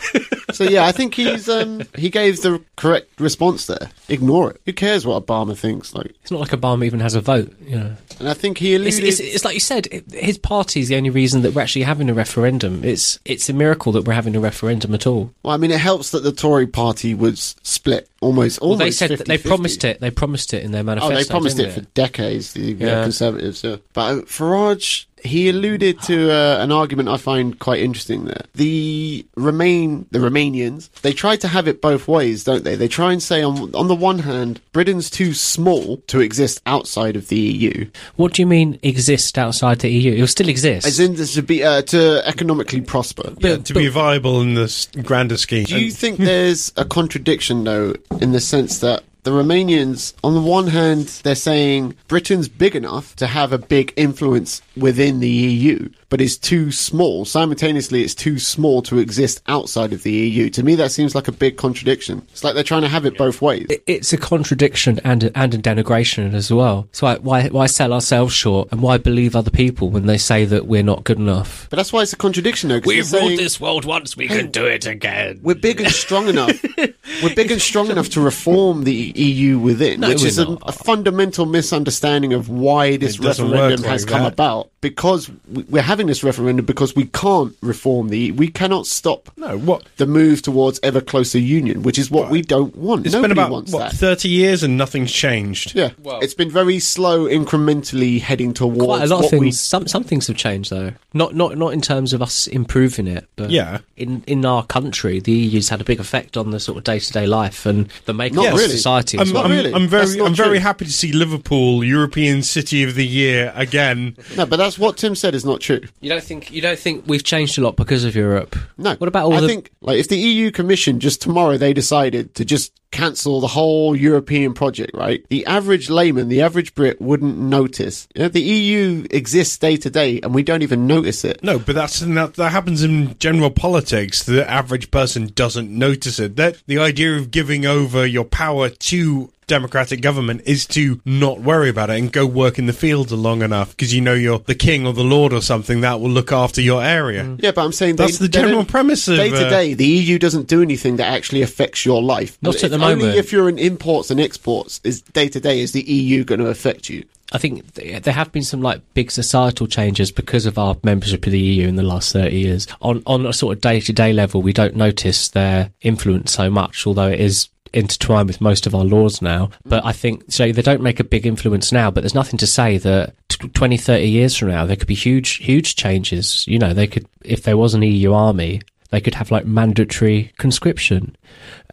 [0.53, 3.91] So yeah, I think he's um he gave the correct response there.
[4.09, 4.61] Ignore it.
[4.67, 5.95] Who cares what Obama thinks?
[5.95, 7.97] Like, It's not like Obama even has a vote, you know.
[8.21, 9.03] and I think he alluded.
[9.03, 11.63] It's, it's, it's like you said, it, his party is the only reason that we're
[11.63, 12.85] actually having a referendum.
[12.85, 15.33] It's it's a miracle that we're having a referendum at all.
[15.43, 18.61] well, I mean, it helps that the Tory party was split almost.
[18.61, 19.47] Well, almost they said that they 50-50.
[19.49, 20.01] promised it.
[20.01, 21.17] They promised it in their Oh, manifesto.
[21.17, 23.03] they promised didn't it for decades, the Yeah.
[23.03, 23.65] Conservatives.
[23.65, 23.77] Yeah.
[23.93, 28.43] But uh, Farage, he alluded to uh, an argument I find quite interesting there.
[28.55, 32.77] The Remain, the Romanians, they try to have it both ways, don't they?
[32.77, 37.17] They try and say, on, on the one hand, Britain's too small to exist outside
[37.17, 40.13] of the EU, What do you mean exist outside the EU?
[40.13, 40.87] It will still exist.
[40.87, 43.33] as in to be uh, to economically prosper.
[43.39, 45.65] Yeah, to be viable in this grander scheme.
[45.65, 50.41] Do you think there's a contradiction, though, in the sense that the Romanians, on the
[50.41, 55.89] one hand, they're saying Britain's big enough to have a big influence within the EU,
[56.15, 57.25] but is too small.
[57.25, 60.49] Simultaneously, it's too small to exist outside of the EU.
[60.51, 62.25] To me, that seems like a big contradiction.
[62.31, 63.67] It's like they're trying to have it both ways.
[63.89, 66.87] It's a contradiction and a, and a denigration as well.
[66.93, 70.45] So why, why why sell ourselves short and why believe other people when they say
[70.45, 71.67] that we're not good enough?
[71.69, 72.79] But that's why it's a contradiction, though.
[72.79, 74.17] 'cause We've they're ruled saying, this world once.
[74.17, 75.41] We can do it again.
[75.43, 76.65] We're big and strong enough.
[77.25, 80.71] We're big and strong enough to reform the EU within, No, which is a, a
[80.73, 84.71] fundamental misunderstanding of why this It referendum work has like come about.
[84.81, 88.33] Because we're having this referendum because we can't reform the.
[88.33, 89.85] We cannot stop no, what?
[89.97, 93.07] the move towards ever closer union, which is what we don't want.
[93.07, 93.97] It's Nobody been about wants what that.
[93.97, 95.75] thirty years and nothing's changed.
[95.75, 99.47] yeah, well, it's been very slow, incrementally heading towards Quite a lot what of we
[99.47, 99.61] things.
[99.61, 100.93] Some some things have changed though.
[101.13, 103.79] Not not not in terms of us improving it, but Yeah.
[103.97, 106.99] in in our country, the EU's had a big effect on the sort of day
[106.99, 108.69] to day life and the makeup Not of really.
[108.77, 109.19] society.
[109.19, 109.45] I'm, as well.
[109.45, 109.73] I'm, really.
[109.75, 114.17] I'm very, I'm very happy to see Liverpool European City of the Year again.
[114.37, 115.81] No, but that's what Tim said is not true.
[116.01, 118.57] You don't think you don't think we've changed a lot because of Europe?
[118.79, 118.95] No.
[118.97, 119.49] What about all I the?
[119.49, 123.97] think like if the EU Commission just tomorrow they decided to just cancel the whole
[123.97, 125.27] European project, right?
[125.29, 128.07] The average layman, the average Brit wouldn't notice.
[128.15, 131.43] You know, the EU exists day to day and we don't even notice it.
[131.43, 134.23] No, but that's that, that happens in general politics.
[134.23, 136.37] The average person doesn't notice it.
[136.37, 141.69] That the idea of giving over your power to democratic government is to not worry
[141.69, 144.55] about it and go work in the fields long enough because you know you're the
[144.55, 147.37] king or the lord or something that will look after your area.
[147.39, 149.75] Yeah, but I'm saying That's they- the general premise of, day to uh, day.
[149.75, 152.39] The EU doesn't do anything that actually affects your life.
[152.43, 153.03] Not at the moment.
[153.03, 156.41] Only if you're in imports and exports, is day to day is the EU going
[156.41, 157.05] to affect you?
[157.33, 161.33] I think there have been some like big societal changes because of our membership of
[161.33, 162.67] the EU in the last 30 years.
[162.81, 166.49] On on a sort of day to day level, we don't notice their influence so
[166.49, 169.51] much, although it is intertwined with most of our laws now.
[169.65, 172.47] But I think so they don't make a big influence now, but there's nothing to
[172.47, 176.47] say that t- 20, 30 years from now there could be huge huge changes.
[176.47, 180.33] You know, they could if there was an EU army, they could have like mandatory
[180.39, 181.17] conscription.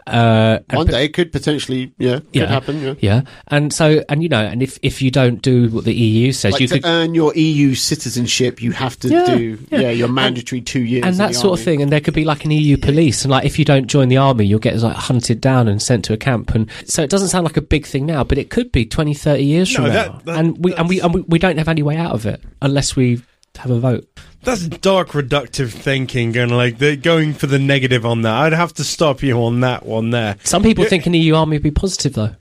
[0.08, 2.82] Uh, One day it could potentially, yeah, could yeah, happen.
[2.82, 2.94] Yeah.
[3.00, 6.32] yeah, and so and you know, and if if you don't do what the EU
[6.32, 9.80] says, Like you to could earn your EU citizenship, you have to Yeah, do yeah.
[9.82, 11.82] yeah, your mandatory two years, and that the sort of thing.
[11.82, 14.18] And there could be like an EU police, and like if you don't join the
[14.18, 16.56] army, you'll get like hunted down and sent to a camp.
[16.56, 19.14] And so it doesn't sound like a big thing now, but it could be 20,
[19.14, 20.22] 30 years No, from that- now.
[20.26, 22.42] that- and we and we and we, we don't have any way out of it
[22.62, 23.22] unless we
[23.58, 24.08] have a vote.
[24.44, 28.34] That's dark, reductive thinking, and like they're going for the negative on that.
[28.34, 30.38] I'd have to stop you on that one there.
[30.44, 30.90] Some people Yeah.
[30.90, 32.36] think an EU army would be positive, though.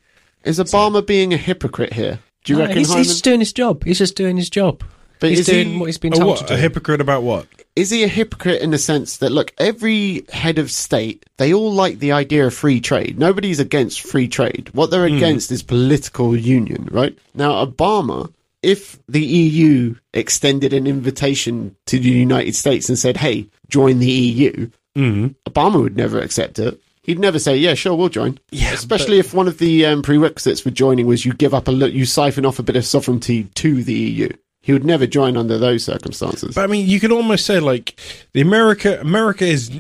[0.45, 2.21] Is Obama being a hypocrite here?
[2.45, 2.99] Do you No, reckon, he's, Hyman?
[3.01, 3.85] he's just doing his job.
[3.85, 4.83] He's just doing his job.
[5.19, 6.39] But he's is doing he- what he's been told what?
[6.39, 6.55] to do.
[6.55, 7.47] A hypocrite about what?
[7.77, 11.73] is he a hypocrite in the sense that look, every head of state they all
[11.73, 13.19] like the idea of free trade.
[13.19, 14.71] Nobody's against free trade.
[14.73, 15.17] What they're hmm.
[15.17, 17.17] against is political union, right?
[17.35, 23.47] Now, Obama, if the EU extended an invitation to the United States and said, "Hey,
[23.69, 24.69] join the EU,"
[25.49, 26.81] Obama would never accept it.
[27.03, 30.61] He'd never say, "Yeah, sure, we'll join." Yeah, especially if one of the um, prerequisites
[30.61, 33.45] for joining was you give up a li- you siphon off a bit of sovereignty
[33.55, 34.29] to the EU.
[34.63, 36.55] He would never join under those circumstances.
[36.55, 37.99] But I mean, you could almost say like
[38.35, 39.71] the America America is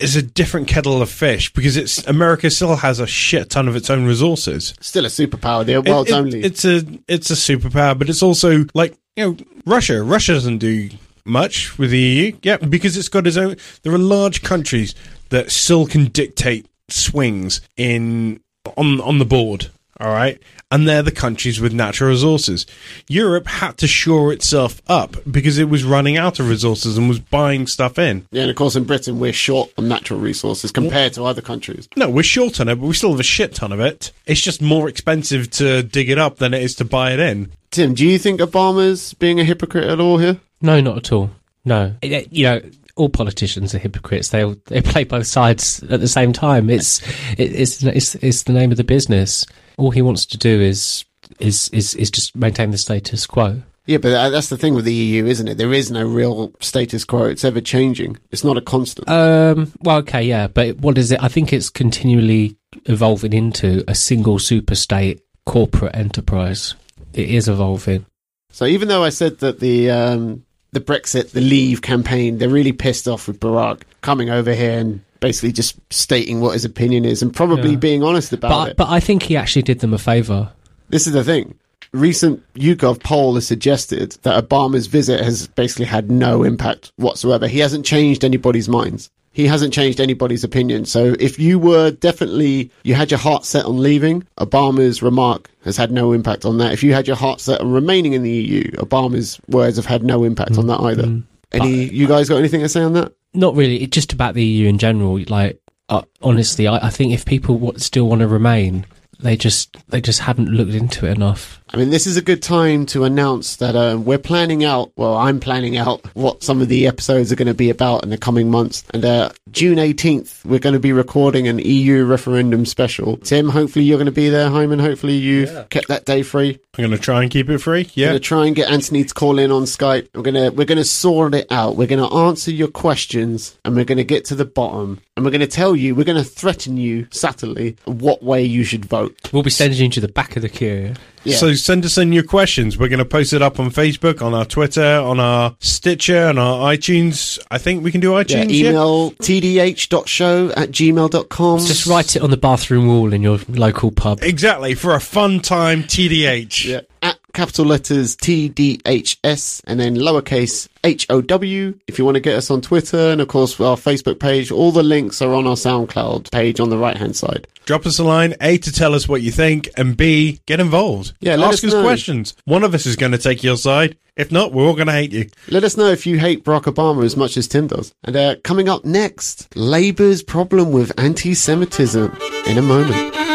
[0.00, 3.76] is a different kettle of fish because it's America still has a shit ton of
[3.76, 4.74] its own resources.
[4.80, 5.66] Still a superpower.
[5.68, 6.42] It- world's it- only.
[6.42, 9.36] It's a it's a superpower, but it's also like you know
[9.66, 10.02] Russia.
[10.02, 10.90] Russia doesn't do
[11.24, 12.32] much with the EU.
[12.42, 13.56] Yeah, because it's got its own.
[13.82, 14.94] There are large countries
[15.28, 18.40] that still can dictate swings in
[18.76, 19.70] on on the board.
[20.00, 22.64] All right, and they're the countries with natural resources.
[23.06, 27.18] Europe had to shore itself up because it was running out of resources and was
[27.18, 28.26] buying stuff in.
[28.30, 31.86] yeah, and of course in Britain we're short on natural resources compared to other countries.
[31.96, 34.10] No, we're short on it, but we still have a shit ton of it.
[34.26, 37.52] It's just more expensive to dig it up than it is to buy it in.
[37.70, 40.40] Tim, do you think Obama's being a hypocrite at all here?
[40.62, 41.30] No, not at all.
[41.62, 42.62] No, It- it- you know,
[43.00, 44.28] all politicians are hypocrites.
[44.28, 46.68] They they play both sides at the same time.
[46.68, 47.00] It's
[47.38, 49.46] it, it's it's it's the name of the business.
[49.78, 51.04] All he wants to do is
[51.38, 53.62] is is is just maintain the status quo.
[53.86, 55.56] Yeah, but that's the thing with the EU, isn't it?
[55.56, 57.24] There is no real status quo.
[57.24, 58.18] It's ever changing.
[58.30, 59.08] It's not a constant.
[59.08, 59.72] Um.
[59.80, 61.22] Well, okay, yeah, but what is it?
[61.22, 66.74] I think it's continually evolving into a single super state corporate enterprise.
[67.14, 68.04] It is evolving.
[68.52, 72.72] So even though I said that the um, the Brexit, the Leave campaign, they're really
[72.72, 77.22] pissed off with Barack coming over here and basically just stating what his opinion is
[77.22, 77.76] and probably Yeah.
[77.76, 78.76] being honest about But it.
[78.76, 80.50] but I think he actually did them a favour.
[80.88, 81.54] This is the thing.
[81.92, 87.48] Recent YouGov poll has suggested that Obama's visit has basically had no impact whatsoever.
[87.48, 89.10] He hasn't changed anybody's minds.
[89.32, 90.84] He hasn't changed anybody's opinion.
[90.86, 95.76] So if you were definitely, you had your heart set on leaving, Obama's remark has
[95.76, 96.72] had no impact on that.
[96.72, 100.02] If you had your heart set on remaining in the EU, Obama's words have had
[100.02, 101.22] no impact on that either.
[101.52, 103.12] Any, you guys got anything to say on that?
[103.32, 103.82] Not really.
[103.82, 105.20] It's just about the EU in general.
[105.28, 108.86] Like uh, honestly, I, I think if people still want to remain,
[109.18, 111.59] they just they just haven't looked into it enough.
[111.72, 115.16] I mean, this is a good time to announce that uh, we're planning out, well,
[115.16, 118.18] I'm planning out what some of the episodes are going to be about in the
[118.18, 118.82] coming months.
[118.92, 123.18] And uh, June 18th, we're going to be recording an EU referendum special.
[123.18, 124.50] Tim, hopefully you're going to be there.
[124.50, 126.58] Hyman, hopefully you've kept that day free.
[126.76, 127.82] I'm going to try and keep it free.
[127.84, 128.06] We're Yeah.
[128.08, 130.08] going to try and get Anthony to call in on Skype.
[130.12, 131.76] We're going to we're going to sort it out.
[131.76, 135.00] We're going to answer your questions and we're going to get to the bottom.
[135.16, 138.64] And we're going to tell you, we're going to threaten you subtly what way you
[138.64, 139.16] should vote.
[139.32, 140.94] We'll be sending you to the back of the queue.
[141.24, 141.36] Yeah.
[141.36, 142.78] So send us in your questions.
[142.78, 146.38] We're going to post it up on Facebook, on our Twitter, on our Stitcher, on
[146.38, 147.38] our iTunes.
[147.50, 148.50] I think we can do iTunes.
[148.50, 148.70] Yeah.
[148.70, 151.58] email tdh.show at gmail.com.
[151.60, 154.20] Just write it on the bathroom wall in your local pub.
[154.22, 155.82] Exactly for a fun time.
[155.84, 156.64] TDH.
[156.64, 156.80] Yeah.
[157.02, 162.60] At capital letters TDHS and then lowercase HOW if you want to get us on
[162.60, 164.50] Twitter and of course our Facebook page.
[164.50, 167.46] All the links are on our SoundCloud page on the right hand side.
[167.66, 171.12] Drop us a line, A, to tell us what you think, and B, get involved.
[171.20, 172.34] Yeah, Ask us us questions.
[172.44, 173.96] One of us is going to take your side.
[174.16, 175.28] If not, we're all going to hate you.
[175.48, 177.94] Let us know if you hate Barack Obama as much as Tim does.
[178.02, 182.16] And uh, coming up next, Labour's problem with anti Semitism
[182.46, 183.29] in a moment.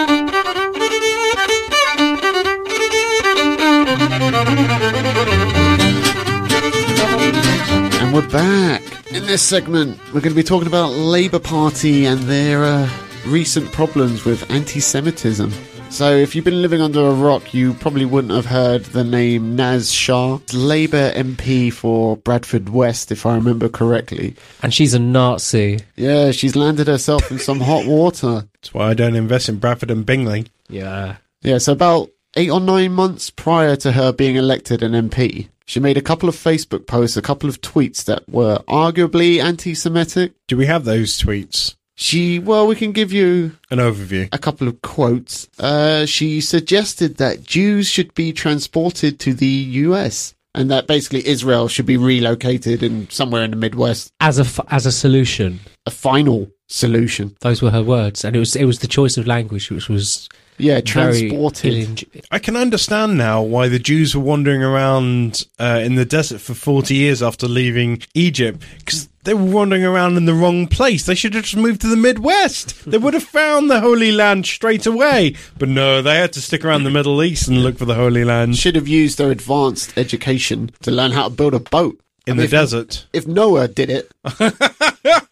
[8.15, 8.81] We're back.
[9.11, 12.89] In this segment, we're going to be talking about Labour Party and their uh,
[13.27, 15.51] recent problems with anti Semitism.
[15.89, 19.57] So, if you've been living under a rock, you probably wouldn't have heard the name
[19.57, 24.37] Naz Shah, Labour MP for Bradford West, if I remember correctly.
[24.63, 25.81] And she's a Nazi.
[25.97, 28.47] Yeah, she's landed herself in some hot water.
[28.53, 30.47] That's why I don't invest in Bradford and Bingley.
[30.69, 31.17] Yeah.
[31.41, 35.79] Yeah, so about eight or nine months prior to her being elected an MP, she
[35.79, 40.33] made a couple of Facebook posts, a couple of tweets that were arguably anti Semitic.
[40.47, 41.75] Do we have those tweets?
[41.97, 44.27] She, well, we can give you An overview.
[44.33, 45.47] a couple of quotes.
[45.57, 51.67] Uh, she suggested that Jews should be transported to the US and that basically Israel
[51.69, 54.11] should be relocated in somewhere in the Midwest.
[54.19, 57.35] As a f- as a solution, A final solution.
[57.41, 60.27] those were her words, and it was it was the choice of language which was
[60.57, 62.23] Yeah, very transported.
[62.31, 66.53] I can understand now why the Jews were wandering around uh, in the desert for
[66.53, 71.05] 40 years after leaving Egypt because they were wandering around in the wrong place.
[71.05, 72.85] They should have just moved to the Midwest.
[72.89, 75.35] They would have found the Holy Land straight away.
[75.57, 78.23] But no, they had to stick around the Middle East and look for the Holy
[78.23, 81.99] Land Should have used their advanced education to learn how to build a boat.
[82.27, 83.07] I in mean, the if- desert.
[83.13, 84.11] If Noah did it,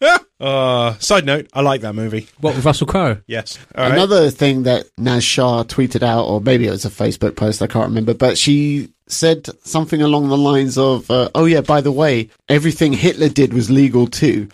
[0.44, 2.28] Uh, side note, I like that movie.
[2.40, 3.18] what with Russell Crowe.
[3.26, 3.58] Yes.
[3.74, 3.92] All right.
[3.92, 7.66] Another thing that Naz Shah tweeted out, or maybe it was a Facebook post, I
[7.66, 11.92] can't remember, but she said something along the lines of, uh, "Oh yeah, by the
[11.92, 14.48] way, everything Hitler did was legal too,"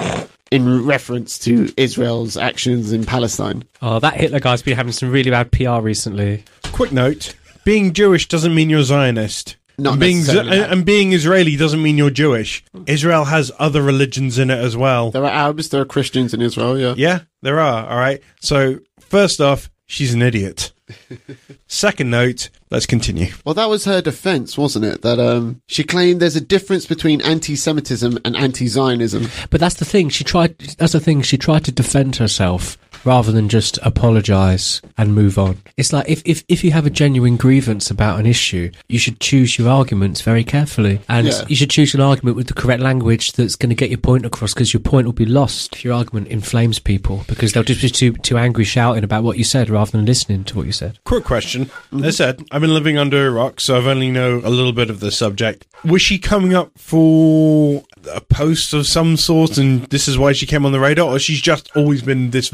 [0.51, 3.65] in reference to Israel's actions in Palestine.
[3.83, 6.45] Oh, that Hitler guy's been having some really bad PR recently.
[6.73, 9.57] Quick note: being Jewish doesn't mean you're Zionist.
[9.81, 12.65] Not and being, necessarily and being Israeli doesn't mean you're Jewish.
[12.87, 15.11] Israel has other religions in it as well.
[15.11, 16.79] There are Arabs, there are Christians in Israel.
[16.79, 17.87] Yeah, Yeah, there are.
[17.89, 18.21] All right.
[18.41, 20.73] So first off, she's an idiot.
[21.67, 23.33] Second note, let's continue.
[23.45, 25.03] Well, that was her defense, wasn't it?
[25.03, 29.29] That um, she claimed there's a difference between anti-Semitism and anti-Zionism.
[29.51, 30.09] But that's the thing.
[30.09, 30.59] She tried.
[30.79, 31.23] That's the thing.
[31.23, 35.59] She tried to defend herself rather than just apologise and move on.
[35.77, 39.21] It's like if, if if you have a genuine grievance about an issue, you should
[39.21, 41.45] choose your arguments very carefully, and Yeah.
[41.49, 44.27] you should choose an argument with the correct language that's going to get your point
[44.27, 44.53] across.
[44.55, 47.89] Because your point will be lost if your argument inflames people because they'll just be
[47.89, 50.99] too too angry shouting about what you said rather than listening to what you said.
[51.05, 51.67] Quick question.
[51.67, 52.05] Mm-hmm.
[52.05, 54.73] As I said, I've been living under a rock, so I've only know a little
[54.73, 55.67] bit of the subject.
[55.85, 57.83] Was she coming up for
[58.13, 61.19] a post of some sort, and this is why she came on the radar, or
[61.19, 62.49] she's just always been this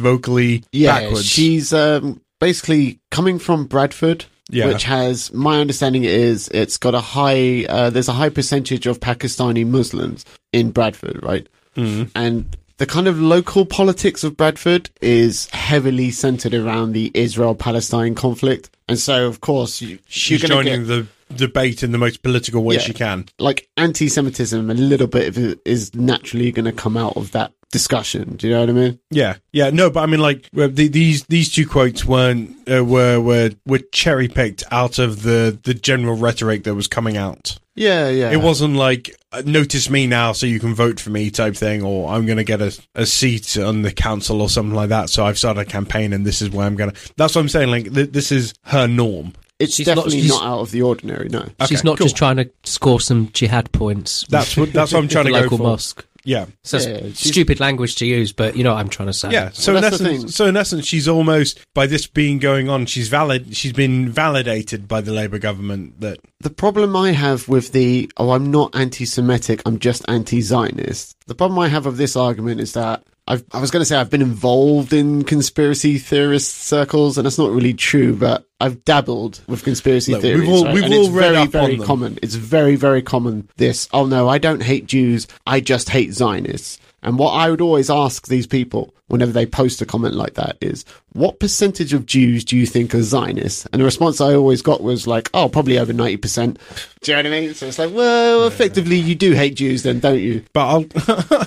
[0.73, 1.25] Yeah, backwards?
[1.27, 4.67] she's um, basically coming from Bradford, Yeah.
[4.67, 7.65] which has my understanding is it's got a high.
[7.69, 11.47] Uh, there's a high percentage of Pakistani Muslims in Bradford, right?
[11.77, 12.11] Mm.
[12.15, 18.71] And the kind of local politics of Bradford is heavily centered around the Israel-Palestine conflict,
[18.89, 22.75] and so of course you, she's joining get, the debate in the most political way
[22.77, 22.81] Yeah.
[22.83, 23.27] she can.
[23.39, 24.71] like anti-Semitism.
[24.71, 28.37] A little bit of it is naturally going to come out of that discussion.
[28.37, 28.99] Do you know what I mean?
[29.11, 33.21] Yeah, yeah, no, but I mean, like the, these these two quotes weren't uh, were
[33.21, 37.59] were were cherry picked out of the the general rhetoric that was coming out.
[37.75, 38.31] Yeah, yeah.
[38.31, 41.83] It wasn't like uh, notice me now so you can vote for me type thing,
[41.83, 45.11] or I'm going to get a, a seat on the council or something like that.
[45.11, 47.13] So I've started a campaign, and this is where I'm going to.
[47.17, 47.71] That's what I'm saying.
[47.71, 49.35] Like th- this is her norm.
[49.59, 51.29] It's She's not- definitely she's- not out of the ordinary.
[51.29, 51.49] No.
[51.67, 52.07] She's not cool.
[52.07, 54.25] just trying to score some jihad points.
[54.29, 55.63] That's what that's what I'm trying to go local for.
[55.65, 56.06] mosque.
[56.27, 59.13] Yeah, So Yeah, she's- stupid language to use, but you know what I'm trying to
[59.13, 59.31] say.
[59.31, 59.51] yeah.
[59.53, 60.17] So Well, in that's the thing.
[60.17, 63.57] essence, so in essence, she's almost by this being going on, she's valid.
[63.57, 68.33] She's been validated by the Labour government that The problem I have with the, oh,
[68.33, 71.17] I'm not anti Semitic, I'm just anti Zionist.
[71.29, 73.97] The problem I have of this argument is that I've, I was going to say
[73.97, 79.41] I've been involved in conspiracy theorist circles, and that's not really true, but I've dabbled
[79.49, 80.43] with conspiracy Look, theories.
[80.43, 80.75] we've all- right?
[80.75, 81.87] we've all it's read very, up on very them.
[81.87, 82.19] common.
[82.23, 83.49] It's very, very common.
[83.57, 86.79] This, oh no, I don't hate Jews, I just hate Zionists.
[87.07, 90.59] And what I would always ask these people whenever they post a comment like that
[90.61, 93.65] is, what percentage of Jews do you think are Zionists?
[93.73, 96.59] And the response I always got was like, oh, probably over 90%.
[97.03, 97.55] Do you know what I mean?
[97.55, 100.45] So it's like, well, effectively, you do hate Jews then, don't you?
[100.53, 101.47] but I'll.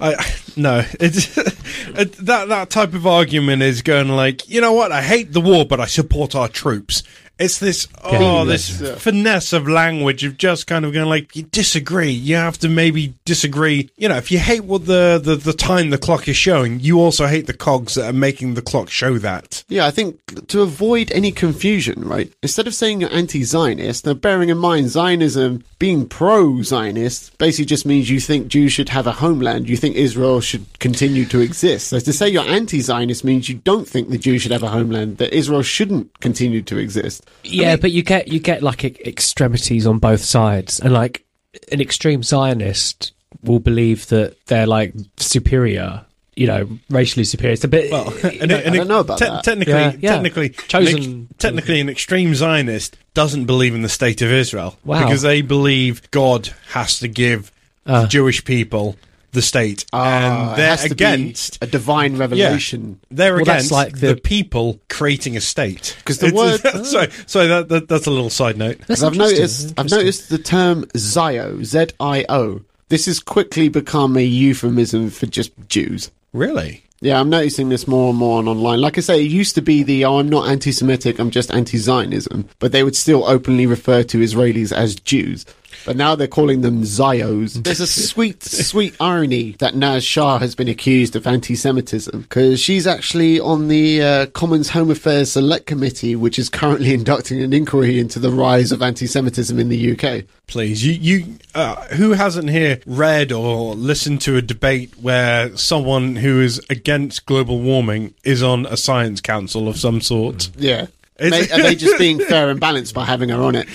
[0.00, 0.14] I
[0.56, 4.92] no, it's it, that that type of argument is going like, you know what?
[4.92, 7.02] I hate the war, but I support our troops.
[7.42, 8.90] It's this oh, this Yeah.
[8.90, 12.10] Uh, finesse of language of just kind of going like, you disagree.
[12.10, 13.90] You have to maybe disagree.
[13.96, 17.00] You know, if you hate what the the, the time the clock is showing, you
[17.00, 19.64] also hate the cogs that are making the clock show that.
[19.68, 22.32] Yeah, I think to avoid any confusion, right?
[22.42, 28.08] Instead of saying you're anti-Zionist, now bearing in mind Zionism being pro-Zionist basically just means
[28.08, 29.68] you think Jews should have a homeland.
[29.68, 31.88] You think Israel should continue to exist.
[31.88, 35.18] So to say you're anti-Zionist means you don't think the Jews should have a homeland.
[35.18, 37.28] That Israel shouldn't continue to exist.
[37.44, 41.24] Yeah, but you get you get like e- extremities on both sides, and like
[41.70, 46.04] an extreme Zionist will believe that they're like superior,
[46.36, 47.54] you know, racially superior.
[47.54, 47.90] It's a bit.
[47.90, 49.44] Well, and, I don't know about that.
[49.44, 50.12] Technically, Yeah, yeah.
[50.12, 54.78] technically, Chosen- an ex- technically, an extreme Zionist doesn't believe in the state of Israel
[54.84, 55.04] Wow.
[55.04, 57.50] because they believe God has to give
[57.86, 58.02] Uh.
[58.02, 58.96] the Jewish people
[59.32, 61.58] the state, Ah, and they're has to be against.
[61.62, 63.00] a divine revelation.
[63.10, 65.94] They're Well, against like the, the- people creating a state.
[65.98, 68.78] Because the It's- word- sorry, sorry, that, that, that's a little side note.
[68.86, 72.60] That's 'Cause I've noticed, I've noticed the term Zio, Z-I-O.
[72.88, 76.10] This has quickly become a euphemism for just Jews.
[76.34, 76.84] Really?
[77.00, 78.80] Yeah, I'm noticing this more and more on online.
[78.80, 81.50] Like I say, it used to be the, oh, I'm not anti Semitic, I'm just
[81.52, 82.48] anti Zionism.
[82.60, 85.44] But they would still openly refer to Israelis as Jews.
[85.84, 87.62] But now they're calling them Zios.
[87.62, 92.60] There's a sweet, sweet irony that Naz Shah has been accused of anti Semitism because
[92.60, 97.52] she's actually on the uh, Commons Home Affairs Select Committee, which is currently inducting an
[97.52, 100.24] inquiry into the rise of anti Semitism in the UK.
[100.46, 106.16] Please, you, you, uh, who hasn't here read or listened to a debate where someone
[106.16, 110.50] who is against global warming is on a science council of some sort?
[110.56, 110.86] Yeah.
[111.18, 113.68] It's- May- are they just being fair and balanced by having her on it?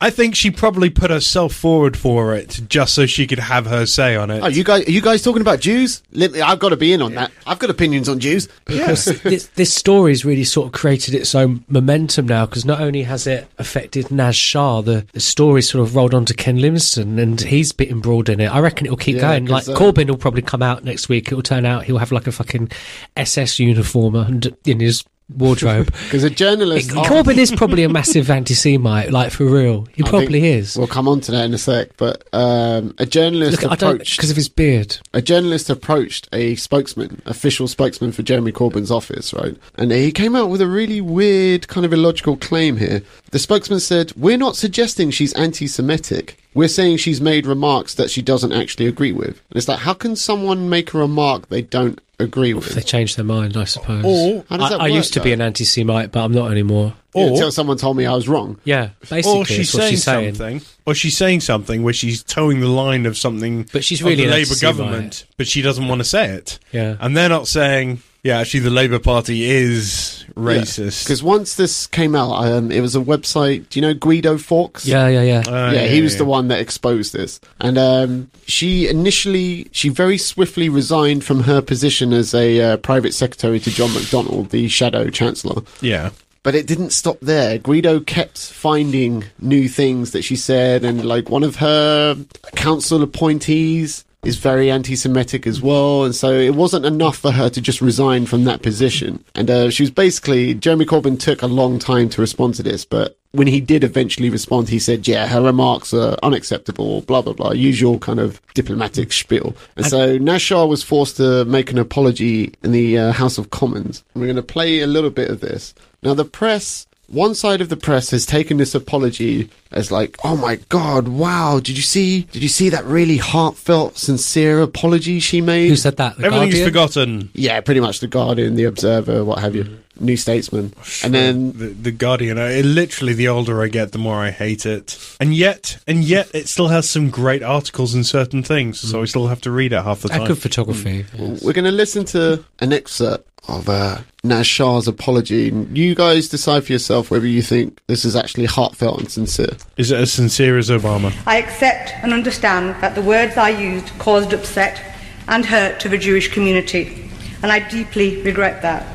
[0.00, 3.84] I think she probably put herself forward for it just so she could have her
[3.84, 4.40] say on it.
[4.42, 6.02] Oh, you guys, are you guys talking about Jews?
[6.12, 7.30] Let I've got to be in on that.
[7.46, 8.48] I've got opinions on Jews.
[8.64, 13.02] because this, this story's really sort of created its own momentum now because not only
[13.02, 17.18] has it affected Naz Shah, the, the story's sort of rolled on to Ken Livingstone
[17.18, 18.46] and he's bit embroiled in it.
[18.46, 19.46] I reckon it'll keep Yeah, going.
[19.46, 21.26] Like uh, Corbyn will probably come out next week.
[21.28, 22.70] It'll turn out he'll have like a fucking
[23.16, 25.92] SS uniform and in his wardrobe.
[26.04, 26.90] Because a journalist.
[26.90, 29.86] Corbyn is probably a massive anti-Semite, like for real.
[29.94, 30.76] He I probably is.
[30.76, 31.96] We'll come on to that in a sec.
[31.96, 34.98] But um, a journalist Look, approached because of his beard.
[35.12, 39.56] a journalist approached a spokesman, official spokesman for Jeremy Corbyn's office, right?
[39.76, 43.02] And he came out with a really weird, kind of illogical claim here.
[43.30, 46.38] The spokesman said, "We're not suggesting she's anti-Semitic.
[46.54, 49.94] We're saying she's made remarks that she doesn't actually agree with." And it's like, how
[49.94, 52.68] can someone make a remark they don't agree with?
[52.68, 54.04] If They change their mind, I suppose.
[54.04, 56.50] Or- How does I, that I work, used to be an anti-Semite, but I'm not
[56.50, 56.94] anymore.
[57.14, 58.58] Yeah, or- until someone told me I was wrong.
[58.64, 60.34] Yeah, basically, or she's what saying, she's saying.
[60.34, 63.68] something, or she's saying something where she's toeing the line of something.
[63.72, 66.58] But she's really the Labour government, but she doesn't want to say it.
[66.72, 66.96] Yeah.
[67.00, 71.04] and they're not saying, yeah, actually, the Labour Party is racist.
[71.04, 73.68] Because once this came out, um, it was a website.
[73.68, 74.86] Do you know Guido Fawkes?
[74.86, 75.42] Yeah, yeah, yeah.
[75.46, 77.38] Uh, yeah, he was the one that exposed this.
[77.60, 83.12] And um, she initially, she very swiftly resigned from her position as a uh, private
[83.12, 85.62] secretary to John McDonnell, the shadow chancellor.
[85.82, 86.10] Yeah.
[86.44, 87.58] But it didn't stop there.
[87.58, 92.16] Guido kept finding new things that she said, and like one of her
[92.54, 97.60] council appointees is very anti-Semitic as well, and so it wasn't enough for her to
[97.60, 99.24] just resign from that position.
[99.34, 102.84] And uh, she was basically Jeremy Corbyn took a long time to respond to this,
[102.84, 107.32] but when he did eventually respond, he said, "Yeah, her remarks are unacceptable." Blah blah
[107.32, 109.54] blah, usual kind of diplomatic spiel.
[109.76, 113.50] And so Naz Shah was forced to make an apology in the uh, House of
[113.50, 114.04] Commons.
[114.14, 115.74] And we're going to play a little bit of this.
[116.04, 120.36] Now, the press one side of the press has taken this apology as like, oh
[120.36, 125.40] my god, wow, did you see did you see that really heartfelt, sincere apology she
[125.40, 125.68] made?
[125.68, 126.16] Who said that?
[126.16, 126.68] The Everything's Guardian?
[126.68, 127.30] forgotten.
[127.34, 129.78] yeah, pretty much the Guardian, the Observer, what have you.
[130.00, 130.72] New Statesman.
[130.76, 132.36] Oh, and then the, the Guardian.
[132.36, 134.98] Uh, I, literally, the older I get, the more I hate it.
[135.20, 138.80] And yet, and yet, it still has some great articles and certain things.
[138.80, 139.02] So hmm.
[139.02, 140.26] I still have to read it half the time.
[140.26, 141.06] good photography.
[141.16, 145.48] we're going to listen to an excerpt of uh, Naz Shah's apology.
[145.48, 149.56] And you guys decide for yourself whether you think this is actually heartfelt and sincere.
[149.76, 151.14] Is it as sincere as Obama?
[151.26, 154.80] I accept and understand that the words I used caused upset
[155.28, 157.10] and hurt to the Jewish community,
[157.42, 158.86] and I deeply regret that.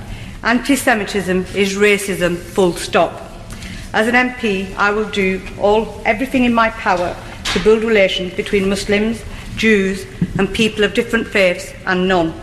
[0.43, 3.21] Anti Semitism is racism, full stop.
[3.93, 7.15] As an MP, I will do all everything in my power
[7.53, 9.23] to build relations between Muslims,
[9.55, 10.05] Jews,
[10.37, 12.33] and people of different faiths and none.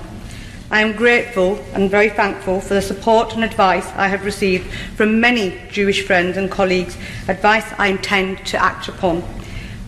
[0.70, 5.20] I am grateful and very thankful for the support and advice I have received from
[5.20, 6.96] many Jewish friends and colleagues,
[7.28, 9.22] advice I intend to act upon.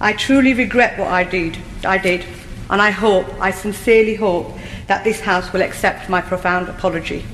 [0.01, 2.25] I truly regret what I did, I did,
[2.71, 4.57] and I hope, I sincerely hope,
[4.87, 7.25] that this House will accept my profound apology.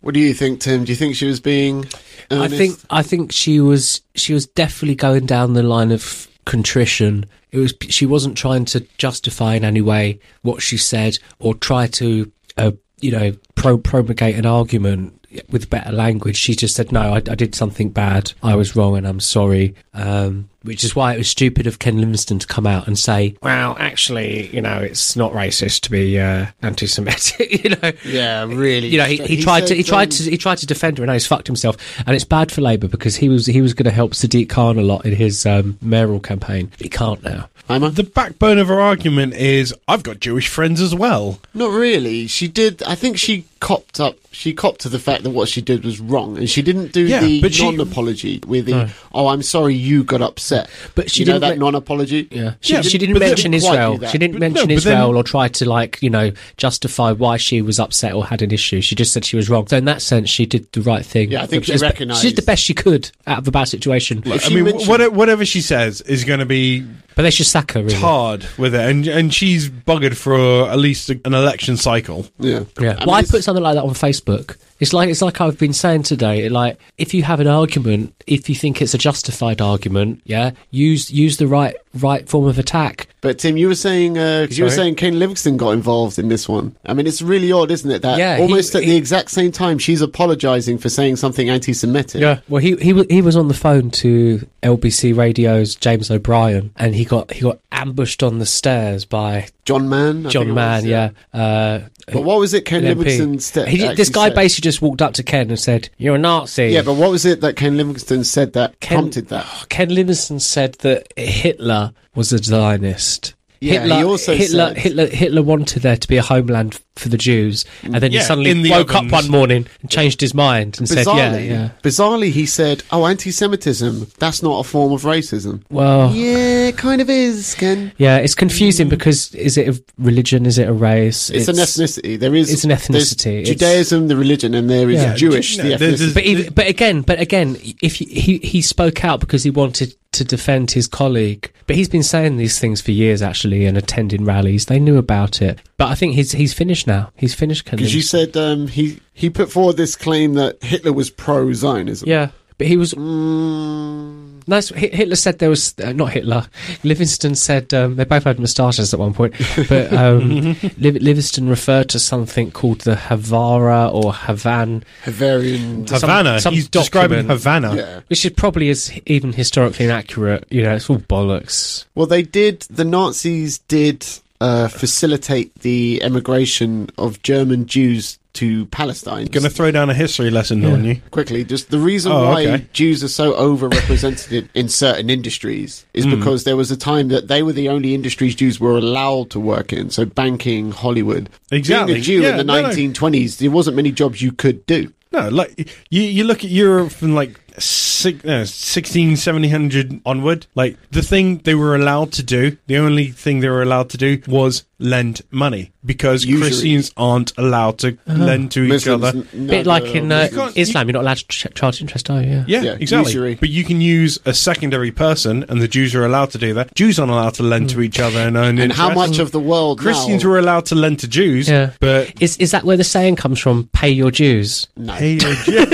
[0.00, 0.84] What do you think, Tim?
[0.84, 1.86] Do you think she was being
[2.30, 7.26] I think I think she was she was definitely going down the line of contrition.
[7.50, 11.86] It was she wasn't trying to justify in any way what she said or try
[11.88, 16.36] to uh, you know pro promulgate an argument with better language.
[16.36, 18.32] She just said, "No, I, I did something bad.
[18.42, 21.98] I was wrong, and I'm sorry." Um, which is why it was stupid of Ken
[21.98, 26.18] Livingstone to come out and say, "Well, actually, you know, it's not racist to be
[26.18, 28.88] uh, anti-Semitic." you know, Yeah, really.
[28.88, 31.08] you know, he, he, tried to he tried to he tried to defend her, and
[31.08, 31.76] now he's fucked himself.
[32.06, 34.78] And it's bad for Labour because he was he was going to help Sadiq Khan
[34.78, 36.70] a lot in his um, mayoral campaign.
[36.78, 37.48] He can't now.
[37.68, 41.38] I'm The backbone of her argument is I've got Jewish friends as well.
[41.54, 42.26] Not really.
[42.26, 42.82] She did.
[42.82, 44.16] I think she copped up.
[44.32, 47.02] She copped to the fact that what she did was wrong, and she didn't do
[47.06, 51.26] Yeah, the but non-apology with the "Oh, I'm sorry, you got upset." But she you
[51.26, 52.28] didn't that ma- non-apology.
[52.30, 54.10] Yeah, she, Yeah, she didn't mention Didn't quite Israel.
[54.10, 57.12] She didn't But mention no, but then- Israel or try to like you know justify
[57.12, 58.80] why she was upset or had an issue.
[58.80, 59.66] She just said she was wrong.
[59.68, 61.30] So in that sense, she did the right thing.
[61.30, 63.64] Yeah, I think she recognised- She did the best she could out of a bad
[63.68, 64.22] situation.
[64.24, 66.84] If I mean, mentioned- what, whatever she says is going to be
[67.14, 67.82] but they should sack her.
[67.82, 67.94] Really.
[67.94, 72.26] hard with it, and and she's buggered for at least an election cycle.
[72.38, 72.92] Yeah, Yeah.
[72.92, 74.56] I mean, Why it's- put something like that on Facebook?
[74.80, 76.48] It's like it's like I've been saying today.
[76.48, 81.10] Like if you have an argument, if you think it's a justified argument, yeah, use
[81.10, 83.08] use the right right form of attack.
[83.20, 86.48] But Tim, you were saying because you were saying Ken Livingstone got involved in this
[86.48, 86.74] one.
[86.84, 88.02] I mean, it's really odd, isn't it?
[88.02, 91.48] That Yeah, he- almost at he- the exact same time she's apologising for saying something
[91.48, 92.20] anti-Semitic.
[92.20, 92.40] Yeah.
[92.48, 97.04] Well, he he he was on the phone to LBC Radio's James O'Brien, and he
[97.04, 100.26] got he got ambushed on the stairs by John Mann.
[100.26, 100.82] I John Mann.
[100.82, 101.10] was, Yeah.
[101.32, 101.80] Uh,
[102.12, 104.34] But what was it Ken Livingstone st- He- actually this guy said?
[104.34, 107.24] basically just walked up to Ken and said, "You're a Nazi." Yeah, but what was
[107.24, 109.46] it that Ken Livingstone said that Ken- prompted that?
[109.68, 111.81] Ken Livingstone said that Hitler
[112.14, 113.34] was a Zionist.
[113.62, 117.08] Yeah, Hitler, he also Hitler, said- Hitler, Hitler wanted there to be a homeland for
[117.08, 119.12] the Jews, and then Yeah, he suddenly in the woke ovens.
[119.12, 122.82] up one morning and changed his mind and said, "Yeah, Bizarrely, yeah." bizarrely, he said,
[122.92, 124.08] "Oh, anti-Semitism.
[124.18, 127.92] That's not a form of racism." Well, Yeah, it kind of is, Ken.
[127.98, 130.44] yeah, it's confusing because is it a religion?
[130.44, 131.30] Is it a race?
[131.30, 132.18] It's, an ethnicity.
[132.18, 133.40] There is it's an ethnicity.
[133.42, 135.14] It's- Judaism, the religion, and there is Yeah.
[135.14, 136.14] Jewish, Yeah, the there's- ethnicity.
[136.14, 139.94] But even, but again, but again, if he, he he spoke out because he wanted
[140.12, 144.24] to defend his colleague, but he's been saying these things for years actually and attending
[144.24, 144.66] rallies.
[144.66, 147.10] They knew about it, but I think he's he's finished now.
[147.16, 147.64] He's finished.
[147.70, 152.08] Because you said um, he he put forward this claim that Hitler was pro-Zionism.
[152.08, 152.94] yeah, but he was.
[152.94, 154.70] Mm, Nice.
[154.70, 156.46] Hi- Hitler said there was uh, not Hitler.
[156.84, 159.34] Livingstone said um, they both had moustaches at one point,
[159.68, 165.88] but um, Liv- Livingstone referred to something called the Havara or Havan, Havarian.
[165.88, 166.40] some- Havana.
[166.40, 167.30] some He's describing document.
[167.30, 167.76] Havana.
[167.76, 168.00] Yeah.
[168.08, 170.44] which is probably is even historically inaccurate.
[170.50, 171.84] You know, it's all bollocks.
[171.94, 172.62] Well, they did.
[172.70, 174.04] The Nazis did
[174.40, 179.26] uh, facilitate the emigration of German Jews to Palestine.
[179.26, 181.00] Going to throw down a history lesson on you.
[181.10, 182.66] quickly, just the reason Oh, why okay.
[182.72, 186.10] Jews are so overrepresented in certain industries is Hmm.
[186.18, 189.40] because there was a time that they were the only industries Jews were allowed to
[189.40, 189.90] work in.
[189.90, 191.28] So banking, Hollywood.
[191.50, 191.94] Exactly.
[191.94, 192.62] Being a Jew Yeah, in the no.
[192.62, 194.92] 1920s, there wasn't many jobs you could do.
[195.12, 200.46] No, like you, you look at Europe from like six, no, 16, 1700 onward.
[200.54, 203.98] Like the thing they were allowed to do, the only thing they were allowed to
[203.98, 206.48] do was lend money because Usually.
[206.50, 209.08] Christians aren't allowed to lend to each other.
[209.32, 212.20] n- bit like in uh, You Islam, you're not allowed to ch- charge interest, are
[212.20, 212.28] you?
[212.30, 212.44] Yeah.
[212.48, 213.12] Yeah, Yeah, exactly.
[213.12, 213.34] usury.
[213.36, 216.74] But you can use a secondary person, and the Jews are allowed to do that.
[216.74, 219.38] Jews aren't allowed to lend to each other and earn and how much of the
[219.40, 221.70] world Christians now, were allowed to lend to Jews, Yeah.
[221.80, 223.68] but Is is that where the saying comes from?
[223.72, 224.66] Pay your dues.
[224.76, 224.92] no.
[224.94, 225.66] Hey, you're a Jew-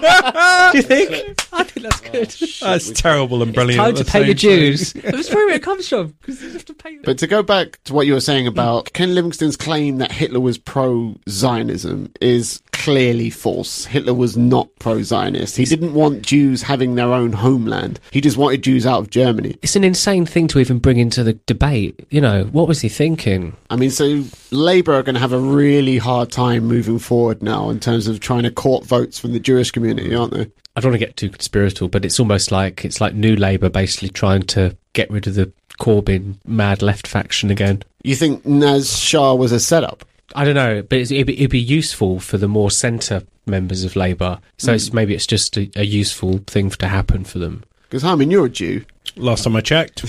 [0.72, 1.46] Do you think?
[1.52, 2.62] I think that's good.
[2.62, 3.80] Oh, that's terrible and brilliant.
[3.80, 4.60] Time to the pay your same time.
[4.60, 4.92] dues.
[5.04, 6.14] That's where it comes from.
[6.20, 6.98] Because you have to pay.
[6.98, 10.40] But to go back to what you were saying about Ken Livingstone's claim that Hitler
[10.40, 13.84] was pro Zionism is clearly false.
[13.84, 15.56] Hitler was not pro Zionist.
[15.56, 18.00] He didn't want Jews having their own homeland.
[18.10, 19.56] He just wanted Jews out of Germany.
[19.62, 22.06] It's an insane thing to even bring into the debate.
[22.10, 23.56] You know, what was he thinking?
[23.70, 27.70] I mean, so Labour are going to have a really hard time moving forward now
[27.70, 30.50] in terms of trying to court votes from the Jewish community, aren't they?
[30.76, 33.68] I don't want to get too conspiratorial, but it's almost like it's like New Labour
[33.68, 37.82] basically trying to get rid of the Corbyn mad left faction again.
[38.02, 40.04] You think Naz Shah was a setup?
[40.34, 43.94] I don't know, but it'd, be, it'd be useful for the more centre members of
[43.94, 44.40] Labour.
[44.58, 44.76] So hmm.
[44.76, 47.62] it's, maybe it's just a, a useful thing to happen for them.
[47.82, 48.84] Because, I mean, you're a Jew.
[49.16, 50.04] Last time I checked.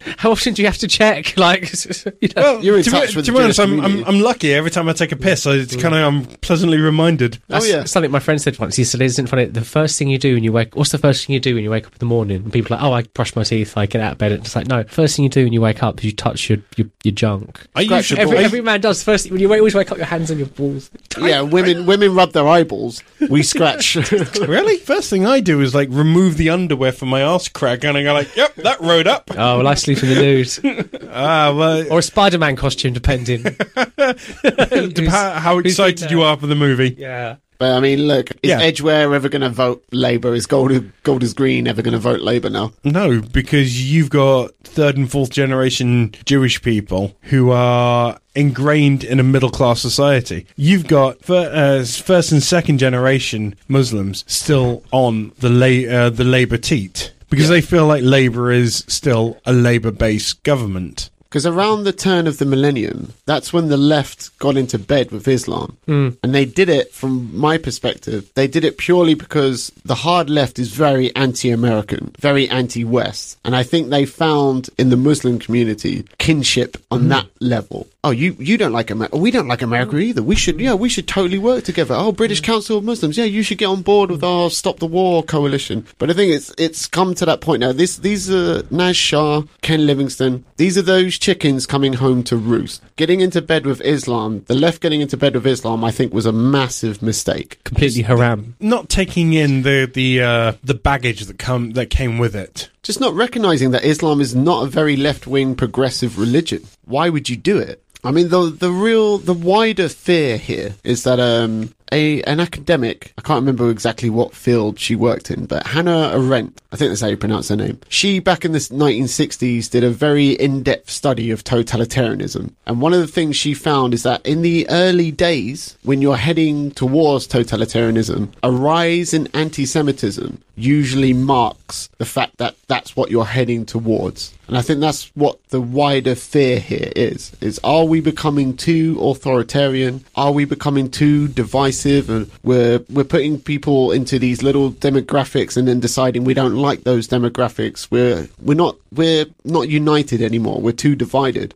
[0.18, 1.34] How often do you have to check?
[1.44, 1.72] Like,
[2.22, 4.04] you know, Well, You're in to, touch be, with to the be honest, I'm, I'm.
[4.04, 4.54] I'm lucky.
[4.54, 7.38] Every time I take a piss, I, it's kind of I'm pleasantly reminded.
[7.48, 7.84] That's oh, yeah.
[7.84, 8.76] something my friend said once.
[8.76, 9.46] He said, "Isn't funny?
[9.46, 11.64] The first thing you do when you wake, what's the first thing you do when
[11.64, 13.76] you wake up in the morning?" And people are like, "Oh, I brush my teeth,
[13.76, 15.82] I get out of bed." It's like, no, first thing you do when you wake
[15.82, 17.60] up is you touch your your, your junk.
[17.74, 19.02] I Scratch usually, Every, every man does.
[19.02, 20.90] First, when you always wake up, your hands on your balls.
[21.18, 23.02] Yeah, women women rub their eyeballs.
[23.28, 23.96] We scratch.
[24.38, 27.98] really first thing I do is like remove the underwear from my arse crack, and
[27.98, 31.54] I go like, "Yep, that rode up." Oh, well, I sleep in the nude Ah,
[31.56, 33.42] well, or a Spider-Man costume, depending.
[33.98, 36.94] dep- how, how excited you are for the movie?
[36.98, 37.36] yeah.
[37.56, 38.60] But I mean, look, is Yeah.
[38.60, 40.34] Edgware ever going to vote Labour?
[40.34, 40.72] Is Gold,
[41.04, 42.72] Golders Green ever going to vote Labour now?
[42.82, 49.22] No, because you've got third and fourth generation Jewish people who are ingrained in a
[49.22, 50.46] middle class society.
[50.56, 56.24] You've got fir- uh, first and second generation Muslims still on the la- uh, the
[56.24, 61.10] Labour teat because they feel like Labour is still a Labour based government.
[61.24, 65.26] Because around the turn of the millennium, that's when the left got into bed with
[65.26, 65.76] Islam.
[65.88, 66.16] Mm.
[66.22, 70.60] And they did it, from my perspective, they did it purely because the hard left
[70.60, 73.36] is very anti American, very anti West.
[73.44, 77.88] And I think they found in the Muslim community kinship on that level.
[78.04, 79.16] Oh, you, you don't like America.
[79.16, 80.22] We don't like America either.
[80.22, 81.94] We should, yeah, we should totally work together.
[81.96, 83.16] Oh, British Council of Muslims.
[83.16, 85.86] Yeah, you should get on board with our Stop the War coalition.
[85.96, 87.72] But I think it's, it's come to that point now.
[87.72, 90.44] This, these are Naz Shah, Ken Livingstone.
[90.58, 92.82] These are those chickens coming home to roost.
[92.96, 96.26] Getting into bed with Islam, the left getting into bed with Islam, I think was
[96.26, 97.58] a massive mistake.
[97.64, 98.54] Completely haram.
[98.60, 102.68] Not taking in the the uh, the baggage that come that came with it.
[102.82, 106.62] Just not recognizing that Islam is not a very left wing progressive religion.
[106.84, 107.80] Why would you do it?
[108.04, 113.14] I mean, the the real, the wider fear here is that um, a an academic,
[113.16, 117.00] I can't remember exactly what field she worked in, but Hannah Arendt, I think that's
[117.00, 117.80] how you pronounce her name.
[117.88, 123.00] She, back in the 1960s, did a very in-depth study of totalitarianism, and one of
[123.00, 128.28] the things she found is that in the early days, when you're heading towards totalitarianism,
[128.42, 134.34] a rise in anti-Semitism usually marks the fact that that's what you're heading towards.
[134.48, 137.32] And I think that's what the wider fear here is.
[137.40, 140.04] Is are we becoming too authoritarian?
[140.14, 145.66] Are we becoming too divisive and we're we're putting people into these little demographics and
[145.66, 147.90] then deciding we don't like those demographics.
[147.90, 150.60] We're we're not we're not united anymore.
[150.60, 151.54] We're too divided.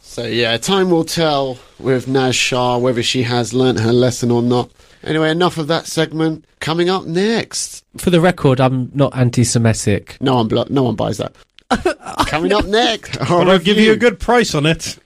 [0.00, 4.42] So yeah, time will tell with Naz Shah whether she has learnt her lesson or
[4.42, 4.70] not.
[5.02, 6.44] Anyway, enough of that segment.
[6.60, 7.84] Coming up next.
[7.98, 10.16] For the record, I'm not anti-Semitic.
[10.20, 11.34] No one, blo- no one buys that.
[12.26, 14.98] Coming up next, our But I'll give you a good price on it.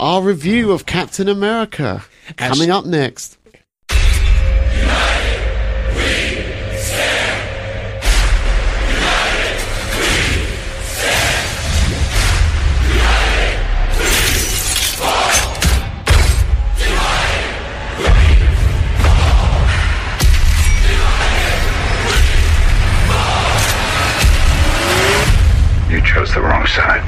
[0.00, 2.04] our review of Captain America.
[2.36, 3.37] Coming up next.
[25.98, 27.02] you chose the wrong side.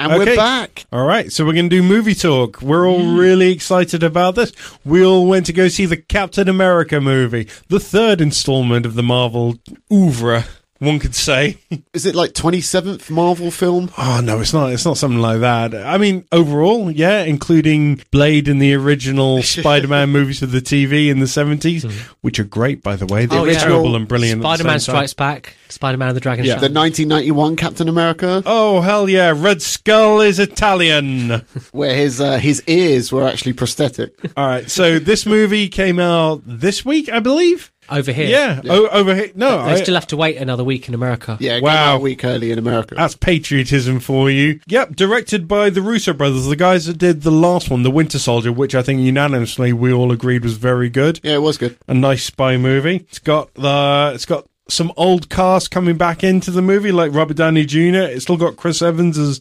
[0.00, 0.30] And okay.
[0.30, 0.86] we're back.
[0.92, 2.62] All right, so we're going to do movie talk.
[2.62, 3.18] We're all mm.
[3.18, 4.52] really excited about this.
[4.84, 9.02] We all went to go see the Captain America movie, the third installment of the
[9.02, 9.56] Marvel
[9.92, 10.44] oeuvre
[10.78, 11.58] one could say.
[11.92, 13.90] Is it like 27th Marvel film?
[13.98, 14.72] Oh no, it's not.
[14.72, 15.74] It's not something like that.
[15.74, 21.18] I mean, overall, yeah, including Blade and the original Spider-Man movies for the TV in
[21.20, 21.84] the seventies,
[22.20, 23.26] which are great, by the way.
[23.26, 23.58] They're Oh, yeah.
[23.58, 24.42] terrible and brilliant.
[24.42, 25.06] Spider-Man same time.
[25.08, 26.54] Strikes Back, Spider-Man and the Dragon Yeah.
[26.54, 26.60] Shot.
[26.60, 29.32] The 1991 Captain America, Oh hell yeah!
[29.36, 31.30] Red Skull is Italian.
[31.72, 34.12] where his uh, his ears were actually prosthetic.
[34.36, 37.72] All right, so this movie came out this week, I believe.
[37.90, 38.26] Over here.
[38.26, 39.30] Yeah, O- over here.
[39.34, 41.36] No, They I- still have to wait another week in America.
[41.40, 41.96] Yeah, Wow.
[41.96, 42.94] a week early in America.
[42.94, 44.60] That's patriotism for you.
[44.66, 48.18] Yep, directed by the Russo brothers, the guys that did the last one, The Winter
[48.18, 51.20] Soldier, which I think unanimously we all agreed was very good.
[51.22, 51.76] yeah, it was good.
[51.88, 52.96] A nice spy movie.
[53.08, 57.38] It's got the it's got some old cast coming back into the movie, like Robert
[57.38, 57.78] Downey Jr.
[58.12, 59.40] It's still got Chris Evans as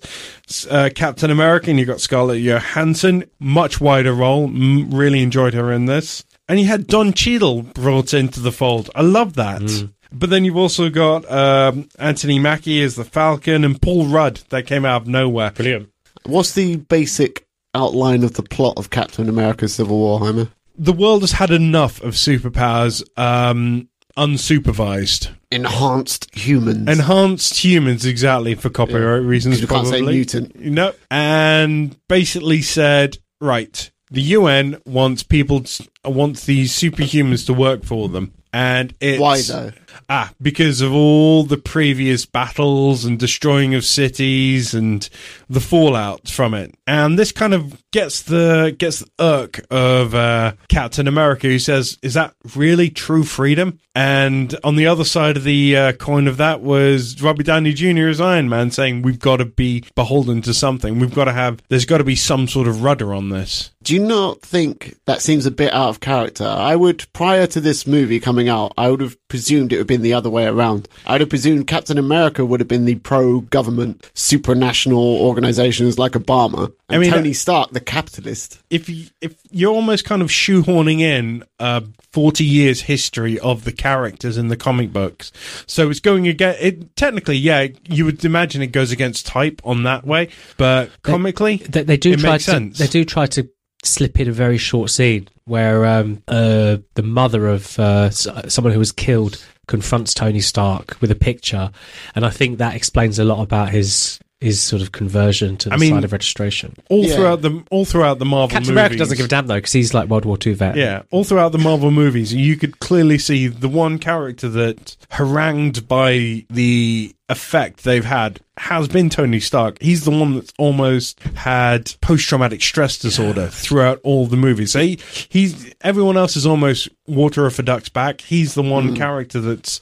[0.72, 4.46] uh, Captain America, and you got Scarlett Johansson, much wider role.
[4.46, 8.90] M- really enjoyed her in this, and you had Don Cheadle brought into the fold.
[8.96, 9.90] I love that.
[10.12, 14.66] But then you've also got um, Anthony Mackie as the Falcon and Paul Rudd that
[14.66, 15.52] came out of nowhere.
[15.52, 15.90] Brilliant.
[16.26, 17.46] What's the basic
[17.76, 20.48] outline of the plot of Captain America: Civil War, Homer?
[20.78, 25.30] The world has had enough of superpowers um, unsupervised.
[25.52, 26.88] Enhanced humans.
[26.90, 30.16] Enhanced humans, exactly, for copyright reasons, You can't say probably.
[30.16, 30.56] mutant.
[30.60, 30.94] No.
[31.10, 38.10] And basically said, right, the UN wants people, t- wants these superhumans to work for
[38.10, 38.34] them.
[38.54, 39.20] And it's.
[39.20, 39.72] Why though?
[40.10, 45.08] Ah, because of all the previous battles and destroying of cities and
[45.50, 46.74] the fallout from it.
[46.86, 51.98] And this kind of gets the gets the irk of uh, Captain America, who says,
[52.02, 56.38] "Is that really true freedom?" And on the other side of the uh, coin of
[56.38, 58.08] that was Robbie Downey Jr.
[58.08, 61.00] as Iron Man, saying, "We've got to be beholden to something.
[61.00, 61.62] We've got to have.
[61.70, 65.22] There's got to be some sort of rudder on this." Do you not think that
[65.22, 66.44] seems a bit out of character?
[66.44, 69.88] I would, prior to this movie coming out, I would have presumed it would have
[69.88, 70.90] been the other way around.
[71.06, 76.74] I would have presumed Captain America would have been the pro-government supranational organizations like Obama,
[76.90, 78.60] and I mean, Tony uh, Stark, the capitalist.
[78.70, 81.82] if you, if you're almost kind of shoehorning in a
[82.12, 85.32] 40 years history of the characters in the comic books,
[85.66, 86.94] so it's going against it.
[86.98, 90.28] Technically, yeah, you would imagine it goes against type on that way,
[90.58, 92.52] but comically, They, they do it try makes to.
[92.52, 92.80] sense.
[92.80, 93.48] They do try to
[93.88, 98.80] slip in a very short scene where um, uh, the mother of uh, someone who
[98.80, 101.72] was killed confronts Tony Stark with a picture,
[102.16, 105.76] and I think that explains a lot about his his sort of conversion to the
[105.76, 106.76] I mean, side of registration.
[106.90, 107.16] all Yeah.
[107.16, 109.72] throughout the all throughout the Marvel Captain movies, America doesn't give a damn though because
[109.72, 110.76] he's like World War II vet.
[110.76, 115.88] Yeah, all throughout the Marvel movies, you could clearly see the one character that harangued
[115.88, 119.78] by the effect they've had has been Tony Stark.
[119.82, 124.72] He's the one that's almost had post-traumatic stress disorder throughout all the movies.
[124.72, 128.22] So he, he's everyone else is almost water off a duck's back.
[128.22, 128.96] He's the one hmm.
[128.96, 129.82] character that's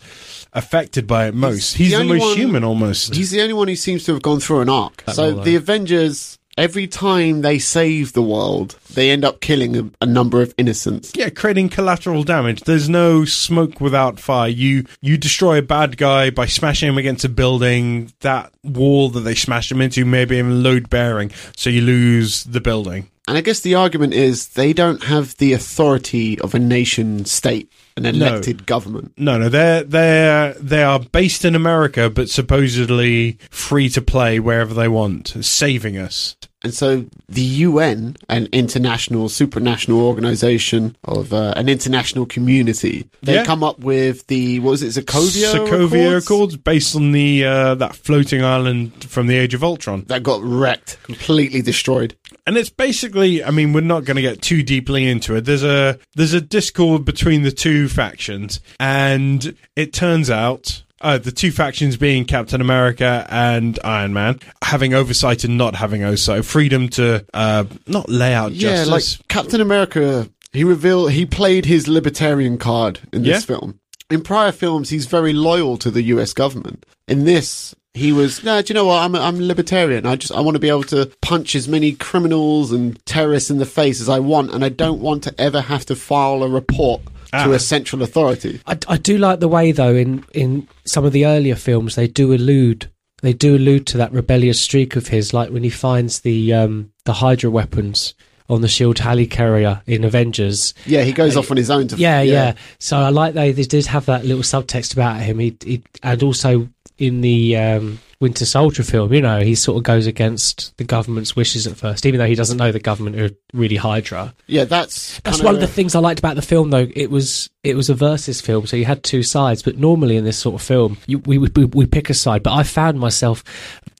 [0.56, 1.76] affected by it most.
[1.76, 3.14] He's, the the, most one- human, almost.
[3.14, 5.04] He's the only one who seems to have gone through an arc.
[5.12, 9.90] so role, the Avengers, every time they save the world, they end up killing a,
[10.02, 11.12] a number of innocents.
[11.14, 12.62] Yeah, creating collateral damage.
[12.62, 14.50] There's no smoke without fire.
[14.50, 18.12] You you destroy a bad guy by smashing him against a building.
[18.22, 22.46] That wall that they smashed him into may be even load bearing, so you lose
[22.46, 23.10] the building.
[23.28, 27.72] And I guess the argument is they don't have the authority of a nation state,
[27.98, 29.14] an elected government.
[29.18, 34.76] No, no, they're they're they are based in America, but supposedly free to play wherever
[34.76, 36.36] they want, saving us.
[36.66, 43.46] And so the UN, an international, supranational organization of uh, an international community, they Yeah.
[43.46, 46.26] come up with the, what was it, Sokovia Sokovia Accords?
[46.26, 50.06] Accords, based on the uh, that floating island from the Age of Ultron.
[50.08, 52.16] That got wrecked, completely destroyed.
[52.48, 55.64] and it's basically i mean we're not going to get too deeply into it there's
[55.64, 61.52] a there's a discord between the two factions and it turns out uh, the two
[61.52, 67.26] factions being Captain America and Iron Man having oversight and not having oversight, freedom to
[67.34, 69.20] uh, not lay out Yeah, justice.
[69.20, 73.56] like Captain America, he revealed, he played his libertarian card in this Yeah.
[73.58, 73.80] film.
[74.10, 76.86] In prior films, he's very loyal to the US government.
[77.08, 79.02] In this, he was, no, do you know what?
[79.04, 80.06] I'm, I'm libertarian.
[80.06, 83.58] I just, I want to be able to punch as many criminals and terrorists in
[83.58, 86.50] the face as I want, and I don't want to ever have to file a
[86.50, 87.02] report
[87.32, 87.52] to Ah.
[87.52, 88.60] a central authority.
[88.68, 92.08] I, I do like the way though in in some of the earlier films they
[92.08, 92.90] do allude
[93.22, 96.92] they do allude to that rebellious streak of his, like when he finds the um,
[97.06, 98.14] the Hydra weapons
[98.48, 100.76] on the Shield helicarrier in Avengers.
[100.86, 101.96] Yeah, he goes off on his own to.
[101.96, 102.54] Yeah, yeah.
[102.78, 105.40] So I like they they did have that little subtext about him.
[105.40, 106.70] He, he and also
[107.00, 111.36] in the um, Winter Soldier film, you know, he sort of goes against the government's
[111.36, 114.34] wishes at first, even though he doesn't know the government are really Hydra.
[114.48, 116.88] Yeah, that's That's one of the things I liked about the film, though.
[116.96, 119.62] It was it was a versus film, so you had two sides.
[119.62, 122.44] But normally in this sort of film, you, we, we we pick a side.
[122.44, 123.44] But I found myself,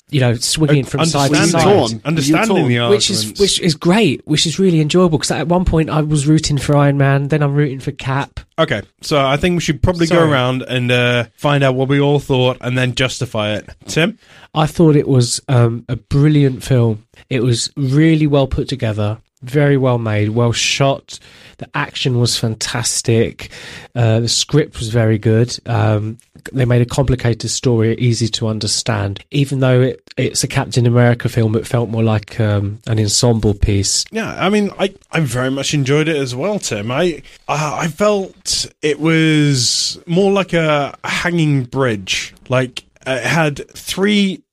[0.10, 2.02] you know, swinging from side to side.
[2.06, 2.90] understanding the torn.
[2.92, 5.18] Which is which is great, which is really enjoyable.
[5.18, 8.40] Because at one point I was rooting for Iron Man, then I'm rooting for Cap.
[8.58, 12.00] Okay, so I think we should probably go around and uh, find out what we
[12.00, 13.70] all thought and then justify it.
[13.88, 14.18] Tim?
[14.54, 17.06] I thought it was um, a brilliant film.
[17.30, 19.20] It was really well put together,
[19.50, 21.20] very well made, well shot.
[21.58, 23.50] The action was fantastic.
[23.96, 25.58] Uh, the script was very good.
[25.66, 26.18] Um,
[26.52, 29.24] they made a complicated story easy to understand.
[29.32, 33.54] Even though it, it's a Captain America film, it felt more like um, an ensemble
[33.54, 34.04] piece.
[34.12, 36.92] Yeah, I mean, I, I very much enjoyed it as well, Tim.
[36.92, 42.34] I I felt it was more like a hanging bridge.
[42.50, 44.44] Like uh, it had three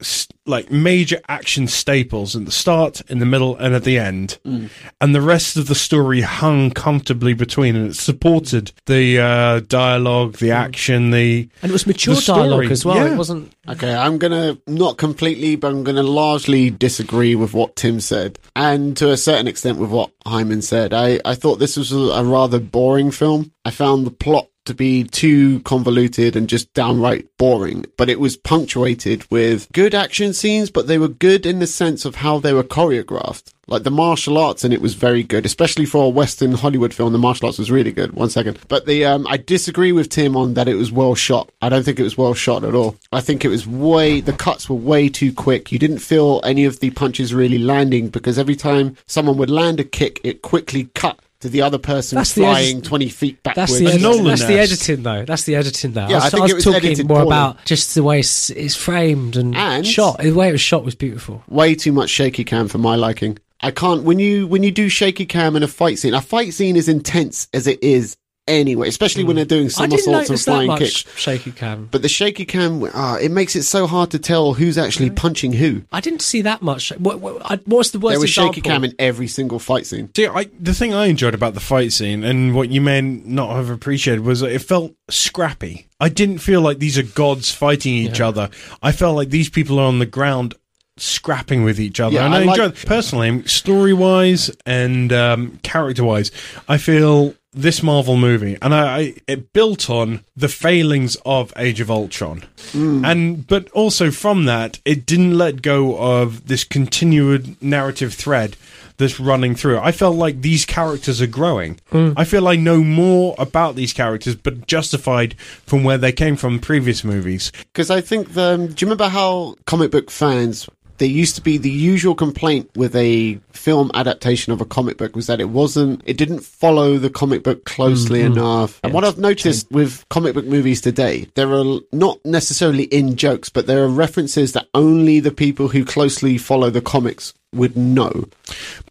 [0.44, 5.14] like major action staples at the start, in the middle, and at the end, and
[5.14, 10.50] the rest of the story hung comfortably between, and it supported the uh, dialogue, the
[10.50, 12.96] action, the And it was mature dialogue as well.
[12.96, 13.14] yeah.
[13.14, 13.52] It wasn't.
[13.68, 18.96] Okay, I'm gonna not completely, but I'm gonna largely disagree with what Tim said, and
[18.96, 20.92] to a certain extent with what Hyman said.
[20.92, 23.52] I, I thought this was a, a rather boring film.
[23.64, 28.36] I found the plot to be too convoluted and just downright boring, but it was
[28.36, 32.52] punctuated with good action scenes, but they were good in the sense of how they
[32.52, 33.52] were choreographed.
[33.68, 37.12] Like the martial arts in it was very good, especially for a Western Hollywood film.
[37.12, 38.12] The martial arts was really good.
[38.12, 41.50] One second, but the um, I disagree with Tim on that it was well shot.
[41.62, 42.96] I don't think it was well shot at all.
[43.12, 45.70] I think it was way the cuts were way too quick.
[45.70, 49.78] You didn't feel any of the punches really landing because every time someone would land
[49.78, 53.78] a kick, it quickly cut to the other person That's flying edit- twenty feet backwards.
[53.78, 55.24] That's the, A Nolan that's the editing, though.
[55.24, 56.08] That's the editing, though.
[56.08, 57.28] Yeah, I was, I think I was it was talking more poorly.
[57.28, 60.18] about just the way it's, it's framed and, And- shot.
[60.18, 61.42] The way it was shot was beautiful.
[61.48, 63.38] way too much shaky cam for my liking.
[63.64, 66.14] I can't when you when you do shaky cam in a fight scene.
[66.14, 68.16] A fight scene is intense as it is
[68.46, 71.04] anyway, especially when they're doing I didn't somersaults and flying kicks.
[71.16, 71.88] shaky cam.
[71.90, 75.52] But the shaky cam, ah, it makes it so hard to tell who's actually punching
[75.52, 75.82] who.
[75.92, 76.90] I didn't see that much.
[76.98, 78.52] What, what, what's the worst There was example?
[78.54, 80.10] shaky cam in every single fight scene.
[80.16, 83.54] See, I, the thing I enjoyed about the fight scene and what you may not
[83.56, 85.86] have appreciated was that it felt scrappy.
[86.00, 88.50] I didn't feel like these are gods fighting each other.
[88.82, 90.54] I felt like these people are on the ground
[90.98, 92.16] scrapping with each other.
[92.16, 96.30] Yeah, and I, I like- enjoyed personally, story wise and um, character wise,
[96.68, 101.80] I feel this Marvel movie and I, I it built on the failings of Age
[101.80, 102.44] of Ultron.
[102.72, 103.06] Mm.
[103.06, 108.56] And but also from that, it didn't let go of this continued narrative thread
[108.96, 109.78] that's running through.
[109.78, 111.78] I felt like these characters are growing.
[111.90, 112.14] Mm.
[112.16, 115.34] I feel I know more about these characters, but justified
[115.66, 117.52] from where they came from in previous movies.
[117.72, 118.56] Because I think the.
[118.56, 120.68] Do you remember how comic book fans.
[121.02, 125.16] There used to be the usual complaint with a film adaptation of a comic book
[125.16, 128.34] was that it wasn't, it didn't follow the comic book closely mm-hmm.
[128.34, 128.78] enough.
[128.84, 133.48] And what I've noticed with comic book movies today, there are not necessarily in jokes,
[133.48, 138.28] but there are references that only the people who closely follow the comics would know.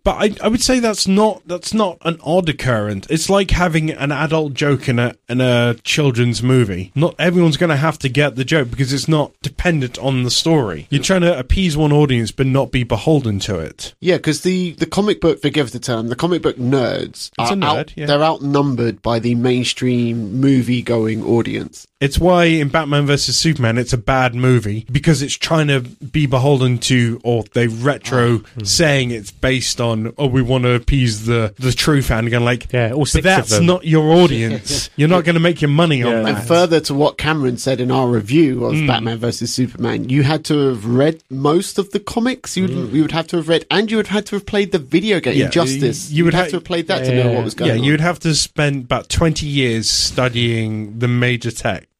[0.03, 3.07] But I, I would say that's not that's not an odd occurrence.
[3.09, 6.91] It's like having an adult joke in a in a children's movie.
[6.95, 10.31] Not everyone's going to have to get the joke because it's not dependent on the
[10.31, 10.87] story.
[10.89, 13.93] You're trying to appease one audience but not be beholden to it.
[13.99, 17.55] Yeah, because the, the comic book, forgive the term, the comic book nerds It's are
[17.55, 18.05] nerd, out, yeah.
[18.07, 21.87] they're outnumbered by the mainstream movie going audience.
[22.01, 26.25] It's why in Batman vs Superman it's a bad movie because it's trying to be
[26.25, 28.63] beholden to or they retro ah, hmm.
[28.63, 29.50] saying it's based
[29.81, 33.07] on oh we want to appease the the true fan going like Yeah, all but
[33.09, 33.65] six of that's them.
[33.65, 34.89] not your audience.
[34.95, 36.35] You're not going to make your money on that.
[36.37, 38.87] And further to what Cameron said in our review of mm.
[38.87, 42.55] Batman vs Superman, you had to have read most of the comics.
[42.55, 42.93] You would, mm.
[42.93, 44.79] you would have to have read, and you would have had to have played the
[44.79, 46.09] video game Yeah, Injustice.
[46.11, 47.71] you You would would have ha- to have played that to know what was going
[47.71, 47.77] on.
[47.77, 51.51] yeah, you'd have to spend about 20 years studying the major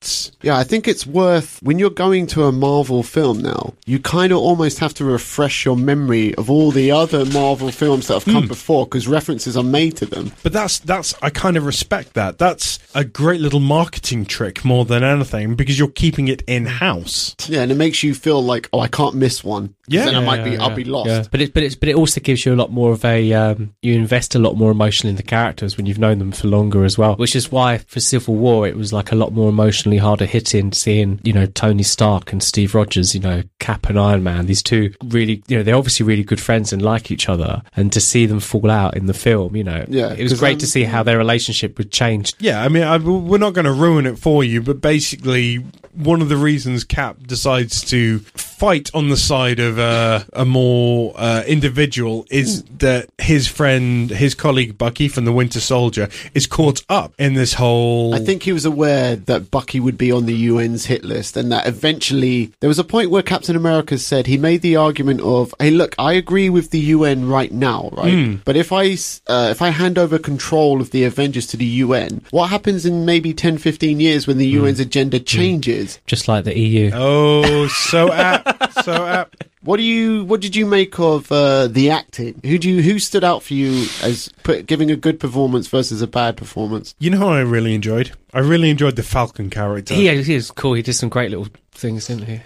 [0.02, 0.32] texts.
[0.42, 3.74] Yeah, I think it's worth when you're going to a Marvel film now.
[3.86, 8.08] You kind of almost have to refresh your memory of all the other Marvel films
[8.08, 10.32] that have come before because references are made to them.
[10.44, 12.38] But that's that's I kind of respect that.
[12.38, 17.36] That's a great little marketing trick more than anything because you're keeping it in house.
[17.48, 19.76] Yeah, and it makes you feel like, oh, I can't miss one.
[19.88, 20.06] Yeah.
[20.06, 21.10] then I might be, Yeah, I'll be lost.
[21.10, 21.24] yeah.
[21.30, 23.32] But it, but it's, but it also gives you a lot more of a.
[23.34, 26.48] Um, you invest a lot more emotion in the characters when you've known them for
[26.48, 27.16] longer as well.
[27.16, 30.26] Which is why for Civil War it was like a lot more emotional emotionally harder
[30.26, 34.46] hitting seeing, you know, Tony Stark and Steve Rogers, you know, Cap and Iron Man,
[34.46, 37.62] these two really, you know, they're obviously really good friends and like each other.
[37.76, 40.54] And to see them fall out in the film, you know, Yeah, it was great
[40.54, 42.34] um, to see how their relationship would change.
[42.40, 45.64] Yeah, I mean, I, we're not going to ruin it for you, but basically,
[45.94, 51.14] one of the reasons Cap decides to fight on the side of uh, a more
[51.18, 56.84] uh, individual is that his friend, his colleague Bucky from the Winter Soldier, is caught
[56.88, 58.16] up in this whole.
[58.16, 61.52] I think he was aware that Bucky would be on the UN's hit list, and
[61.52, 65.54] that eventually there was a point where Captain America said he made the argument of,
[65.60, 68.14] "Hey, look, I agree with the UN right now, right?
[68.14, 68.36] Hmm.
[68.46, 68.94] But if I
[69.28, 73.06] uh, if I hand over control of the Avengers to the UN, what happens in
[73.06, 74.64] maybe 10, 15 years when the hmm.
[74.64, 75.24] UN's agenda hmm.
[75.24, 76.00] changes?
[76.08, 76.92] Just like the EU.
[76.94, 79.46] Oh, so apt, so apt.
[79.64, 82.42] What do you what did you make of uh, the acting?
[82.44, 86.02] Who do you who stood out for you as put, giving a good performance versus
[86.02, 86.96] a bad performance?
[86.98, 88.12] You know what I really enjoyed?
[88.34, 89.94] I really enjoyed the Falcon character.
[89.94, 90.74] He, he was cool.
[90.74, 92.42] He did some great little things, didn't he?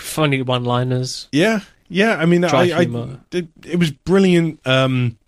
[0.00, 1.28] Funny one-liners.
[1.32, 2.16] Yeah, yeah.
[2.16, 4.66] I mean, Dry I, I it, it was brilliant.
[4.66, 5.18] Um,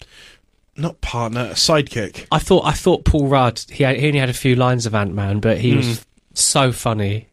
[0.77, 2.27] not partner, sidekick.
[2.33, 3.63] I thought I thought Paul Rudd.
[3.71, 6.73] He, had, he only had a few lines of Ant Man, but he was so
[6.73, 7.29] funny.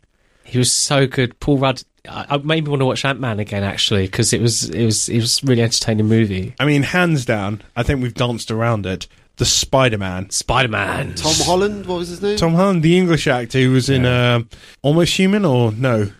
[0.53, 1.39] He was so good.
[1.39, 1.81] Paul Rudd.
[2.07, 4.85] I, I made me want to watch Ant Man again, actually, because it was it
[4.85, 6.53] was it was a really entertaining movie.
[6.59, 7.61] I mean, hands down.
[7.75, 9.07] I think we've danced around it.
[9.37, 10.29] The Spider Man.
[10.29, 11.15] Spider Man.
[11.15, 12.37] Tom Holland, what was his name?
[12.37, 14.41] Tom Holland, the English actor who was in uh,
[14.83, 16.11] Almost Human, or no?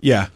[0.00, 0.28] Yeah,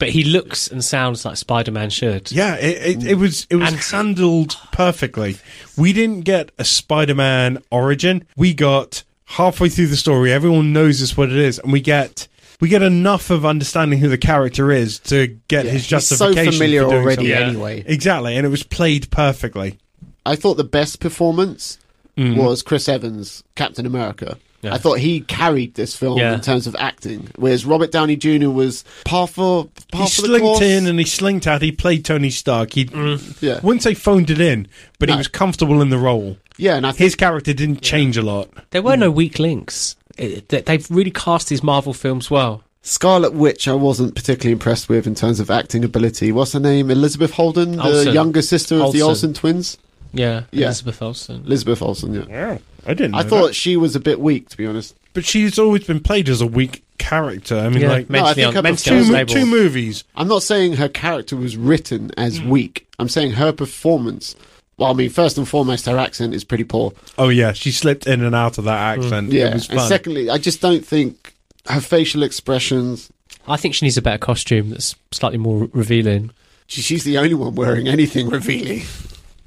[0.00, 2.32] But he looks and sounds like Spider Man should.
[2.32, 2.56] yeah.
[2.56, 5.36] It, it, it was it was And- handled perfectly.
[5.76, 8.26] We didn't get a Spider Man origin.
[8.36, 10.32] We got halfway through the story.
[10.32, 12.26] Everyone knows this what it is, and we get.
[12.60, 16.16] We get enough of understanding who the character is to get Yeah, his he's so
[16.26, 16.52] justification.
[16.52, 17.48] familiar for doing already something.
[17.48, 17.84] anyway.
[17.86, 19.78] Exactly, and it was played perfectly.
[20.26, 21.78] I thought the best performance
[22.16, 22.36] mm.
[22.36, 24.36] was Chris Evans, Captain America.
[24.62, 24.74] Yeah.
[24.74, 26.34] I thought he carried this film Yeah.
[26.34, 28.50] in terms of acting, whereas Robert Downey Jr.
[28.50, 30.60] was par for He for the slinked course.
[30.60, 31.62] in and he slinked out.
[31.62, 32.74] He played Tony Stark.
[32.74, 33.40] He mm.
[33.40, 36.36] yeah, wouldn't say phoned it in, but he was comfortable in the role.
[36.58, 38.50] yeah, and I think His character didn't change a lot.
[38.68, 39.14] There were no mm.
[39.14, 39.96] weak links.
[40.20, 42.62] It, they- they've really cast these Marvel films well.
[42.82, 46.32] Scarlet Witch I wasn't particularly impressed with in terms of acting ability.
[46.32, 46.90] What's her name?
[46.90, 49.30] Elizabeth Holden, the younger sister of the Olsen.
[49.30, 49.78] Olsen twins.
[50.12, 50.66] Yeah, Yeah.
[50.66, 51.42] Elizabeth Olsen.
[51.46, 52.24] Elizabeth Olsen, yeah.
[52.28, 53.14] Yeah, I didn't.
[53.16, 54.94] I thought she was a bit weak, to be honest.
[55.12, 57.56] but she's always been played as a weak character.
[57.58, 60.04] I mean, Yeah, like No, I mentally, think her un- mentally two, mo- two movies.
[60.16, 62.48] I'm not saying her character was written as Hmm.
[62.48, 62.86] weak.
[62.98, 64.36] I'm saying her performance.
[64.80, 66.94] Well, I mean, first and foremost, her accent is pretty poor.
[67.18, 69.04] Oh yeah, she slipped in and out of that mm.
[69.04, 69.30] accent.
[69.30, 71.34] Yeah, it was and secondly, I just don't think
[71.66, 73.12] her facial expressions.
[73.46, 76.30] I think she needs a better costume that's slightly more re- revealing.
[76.66, 78.84] She, she's the only one wearing anything revealing.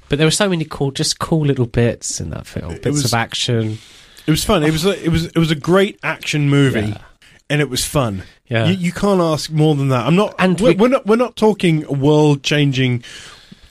[0.08, 2.74] But there were so many cool, just cool little bits in that film.
[2.74, 3.78] Bits was- of action.
[4.28, 4.62] it was fun.
[4.62, 6.98] It was a, it was it was a great action movie, Yeah.
[7.50, 8.22] and it was fun.
[8.46, 8.66] Yeah.
[8.66, 10.06] you, you can't ask more than that.
[10.06, 10.36] I'm not.
[10.38, 11.06] And we're, we- we're not.
[11.06, 13.02] We're not talking world changing.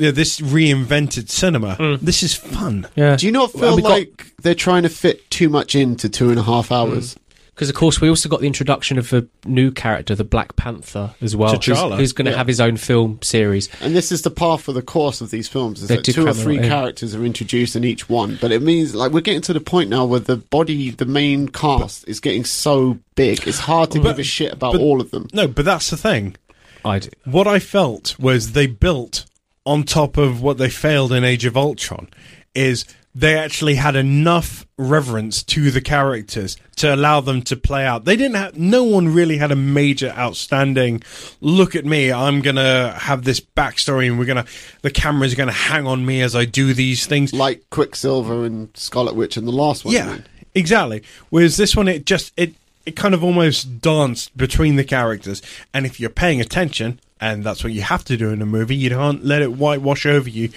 [0.03, 1.77] You know, this reinvented cinema.
[1.79, 2.01] Mm.
[2.01, 2.89] This is fun.
[2.93, 3.15] Yeah.
[3.15, 6.29] Do you not Well, feel got- like they're trying to fit too much into two
[6.29, 6.75] and a half mm.
[6.75, 7.15] hours?
[7.55, 11.15] Because of course we also got the introduction of a new character, the Black Panther,
[11.21, 11.95] as well, who's, T'Challa.
[11.95, 12.37] who's going to Yeah.
[12.37, 13.69] have his own film series.
[13.79, 15.81] And this is the path for the course of these films.
[15.81, 16.63] Is that two or cram it three in.
[16.63, 19.89] characters are introduced in each one, but it means like we're getting to the point
[19.89, 23.47] now where the body, the main cast, is getting so big.
[23.47, 25.29] It's hard to But- give a shit about but- all of them.
[25.31, 26.35] No, but that's the thing.
[26.83, 27.07] I do.
[27.23, 29.23] What I felt was they built
[29.65, 32.09] on top of what they failed in Age of Ultron
[32.53, 32.85] is
[33.15, 38.05] they actually had enough reverence to the characters to allow them to play out.
[38.05, 41.03] They didn't have no one really had a major outstanding
[41.39, 44.51] look at me, I'm going to have this backstory and we're going to
[44.81, 47.33] the camera's going to hang on me as I do these things.
[47.33, 49.93] Like Quicksilver and Scarlet Witch and the last one.
[49.93, 50.17] Yeah,
[50.55, 51.03] exactly.
[51.29, 52.55] Whereas this one, it just it
[52.85, 55.41] it kind of almost danced between the characters,
[55.73, 58.75] and if you're paying attention, and that's what you have to do in a movie,
[58.75, 60.49] you can't let it whitewash over you.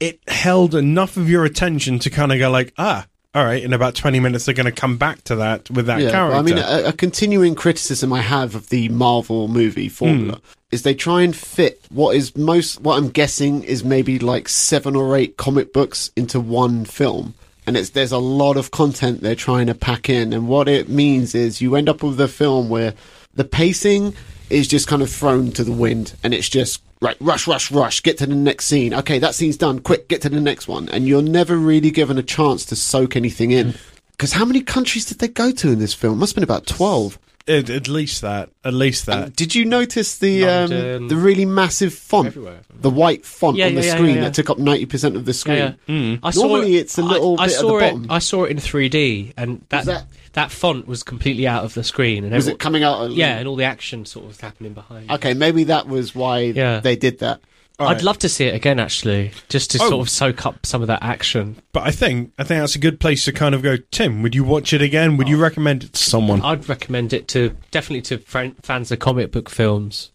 [0.00, 3.62] It held enough of your attention to kind of go like, ah, all right.
[3.62, 6.36] In about twenty minutes, they're going to come back to that with that Yeah, character.
[6.38, 10.40] I mean, a, a continuing criticism I have of the Marvel movie formula Hmm.
[10.72, 14.96] is they try and fit what is most, what I'm guessing is maybe like seven
[14.96, 17.34] or eight comic books into one film.
[17.68, 20.32] And it's, there's a lot of content they're trying to pack in.
[20.32, 22.94] And what it means is you end up with a film where
[23.34, 24.14] the pacing
[24.48, 26.14] is just kind of thrown to the wind.
[26.22, 28.92] And it's just right rush rush rush get to the next scene.
[28.92, 29.80] Okay that scene's done.
[29.80, 30.88] Quick get to the next one.
[30.88, 33.68] And you're never really given a chance to soak anything in.
[33.68, 33.80] Mm.
[34.12, 36.18] Because how many countries did they go to in this film?
[36.18, 37.18] Must have been about 12
[37.48, 38.50] At, at least that.
[38.64, 39.22] At least that.
[39.24, 41.08] And did you notice the um, London.
[41.08, 42.60] the really massive font, Everywhere.
[42.74, 44.20] the white font Yeah, on the yeah, yeah, screen yeah, yeah.
[44.22, 45.56] that took up ninety percent of the screen?
[45.56, 46.16] Yeah, yeah.
[46.22, 47.80] I Normally it- it's a little I, I bit at saw the it.
[47.92, 48.06] bottom.
[48.10, 51.82] I saw it in 3D, and that that- that, font was completely out of the
[51.82, 52.22] screen.
[52.22, 53.00] And Was everyone- it coming out?
[53.06, 55.10] Of, Yeah, and all the action sort of was happening behind.
[55.10, 56.78] Okay, maybe that was why Yeah.
[56.80, 57.40] they did that.
[57.78, 59.88] I'd love to see it again, actually, just to Oh.
[59.88, 61.56] sort of soak up some of that action.
[61.72, 63.76] But I think I think that's a good place to kind of go.
[63.90, 65.16] Tim, would you watch it again?
[65.16, 65.42] Would you oh.
[65.42, 66.42] recommend it to someone?
[66.42, 68.18] I'd recommend it to definitely to
[68.62, 70.10] fans of comic book films.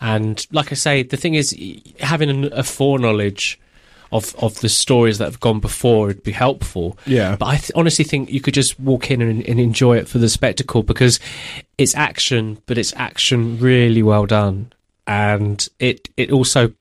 [0.00, 1.56] And like I say, the thing is,
[2.00, 3.58] having an, a foreknowledge
[4.12, 6.98] of of the stories that have gone before would be helpful.
[7.06, 7.36] Yeah.
[7.36, 10.18] But I th- honestly think you could just walk in and, and enjoy it for
[10.18, 11.18] the spectacle because
[11.78, 14.72] it's action, but it's action really well done,
[15.06, 16.72] and it it also.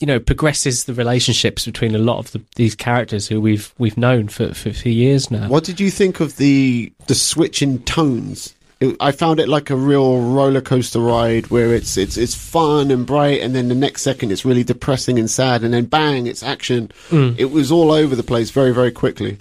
[0.00, 3.96] You know, progresses the relationships between a lot of the, these characters who we've we've
[3.96, 5.48] known for, for, for years now.
[5.48, 8.54] What did you think of the the switch in tones?
[8.80, 12.92] It, I found it like a real roller coaster ride where it's it's it's fun
[12.92, 16.28] and bright, and then the next second it's really depressing and sad, and then bang,
[16.28, 16.92] it's action.
[17.08, 17.36] Mm.
[17.38, 19.38] It was all over the place very very quickly.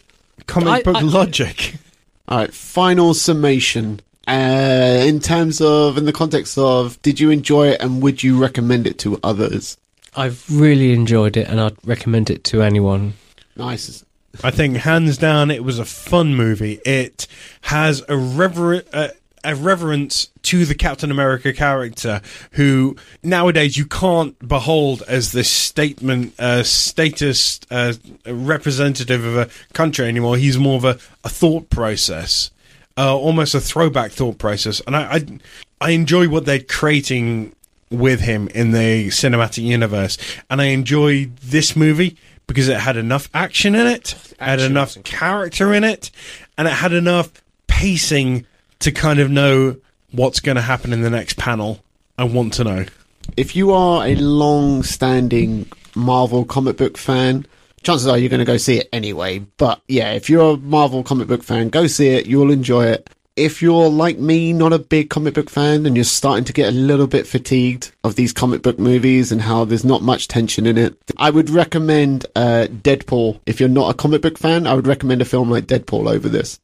[0.48, 1.76] Comic I- book I- logic.
[2.30, 4.02] All right, final summation.
[4.28, 8.38] Uh, in terms of, in the context of, did you enjoy it and would you
[8.38, 9.78] recommend it to others?
[10.18, 13.14] I've really enjoyed it, and I'd recommend it to anyone.
[13.56, 14.04] Nice.
[14.44, 16.80] I think hands down, it was a fun movie.
[16.86, 17.28] It
[17.62, 19.10] has a rever- uh,
[19.44, 26.34] a reverence to the Captain America character, who nowadays you can't behold as this statement,
[26.40, 27.94] uh, status uh,
[28.26, 30.36] representative of a country anymore.
[30.38, 32.52] He's more of a, a thought process,
[32.98, 35.26] uh, almost a throwback thought process, and I, I
[35.80, 37.54] I enjoy what they're creating
[37.90, 40.18] with him in the cinematic universe,
[40.50, 42.18] and I enjoyed this movie
[42.48, 46.12] because it had enough action in it, had enough character in it,
[46.58, 47.32] and it had enough
[47.68, 48.46] pacing
[48.80, 49.78] to kind of know
[50.12, 51.84] what's going to happen in the next panel.
[52.18, 52.86] I want to know.
[53.36, 57.46] If you are a long standing Marvel comic book fan,
[57.84, 59.40] chances are you're going to go see it anyway.
[59.40, 62.26] But yeah, if you're a Marvel comic book fan, go see it.
[62.26, 63.10] You'll enjoy it.
[63.38, 66.70] If you're like me, not a big comic book fan, and you're starting to get
[66.70, 70.66] a little bit fatigued of these comic book movies and how there's not much tension
[70.66, 73.40] in it, I would recommend uh, Deadpool.
[73.46, 76.28] If you're not a comic book fan, I would recommend a film like Deadpool over
[76.28, 76.60] this.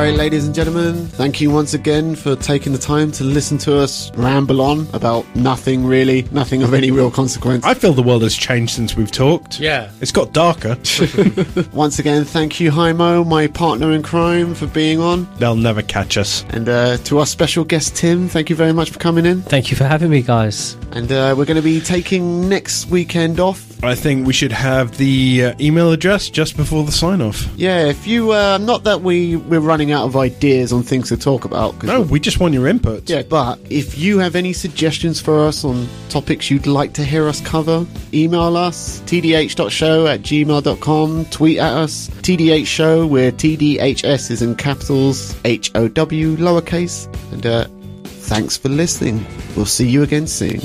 [0.00, 3.76] Right, ladies and gentlemen, thank you once again for taking the time to listen to
[3.76, 7.64] us ramble on about nothing really, nothing of any real consequence.
[7.66, 9.60] I feel the world has changed since we've talked.
[9.60, 9.90] Yeah.
[10.00, 10.78] It's got darker.
[11.74, 15.28] Once again, thank you, Haimo, my partner in crime, for being on.
[15.36, 16.46] They'll never catch us.
[16.48, 19.42] And uh, to our special guest, Tim, thank you very much for coming in.
[19.42, 20.78] Thank you for having me, guys.
[20.92, 23.70] And uh, we're going to be taking next weekend off.
[23.82, 27.48] I think we should have the uh, email address just before the sign off.
[27.56, 31.16] Yeah, if you, uh, not that we, we're running out of ideas on things to
[31.16, 31.82] talk about.
[31.82, 33.08] No, we just want your input.
[33.08, 37.28] Yeah, but if you have any suggestions for us on topics you'd like to hear
[37.28, 44.42] us cover, email us tdh.show at gmail.com, tweet at us tdh show where tdhs is
[44.42, 47.64] in capitals, H-O-W lowercase, and uh,
[48.04, 49.24] thanks for listening.
[49.56, 50.60] We'll see you again soon.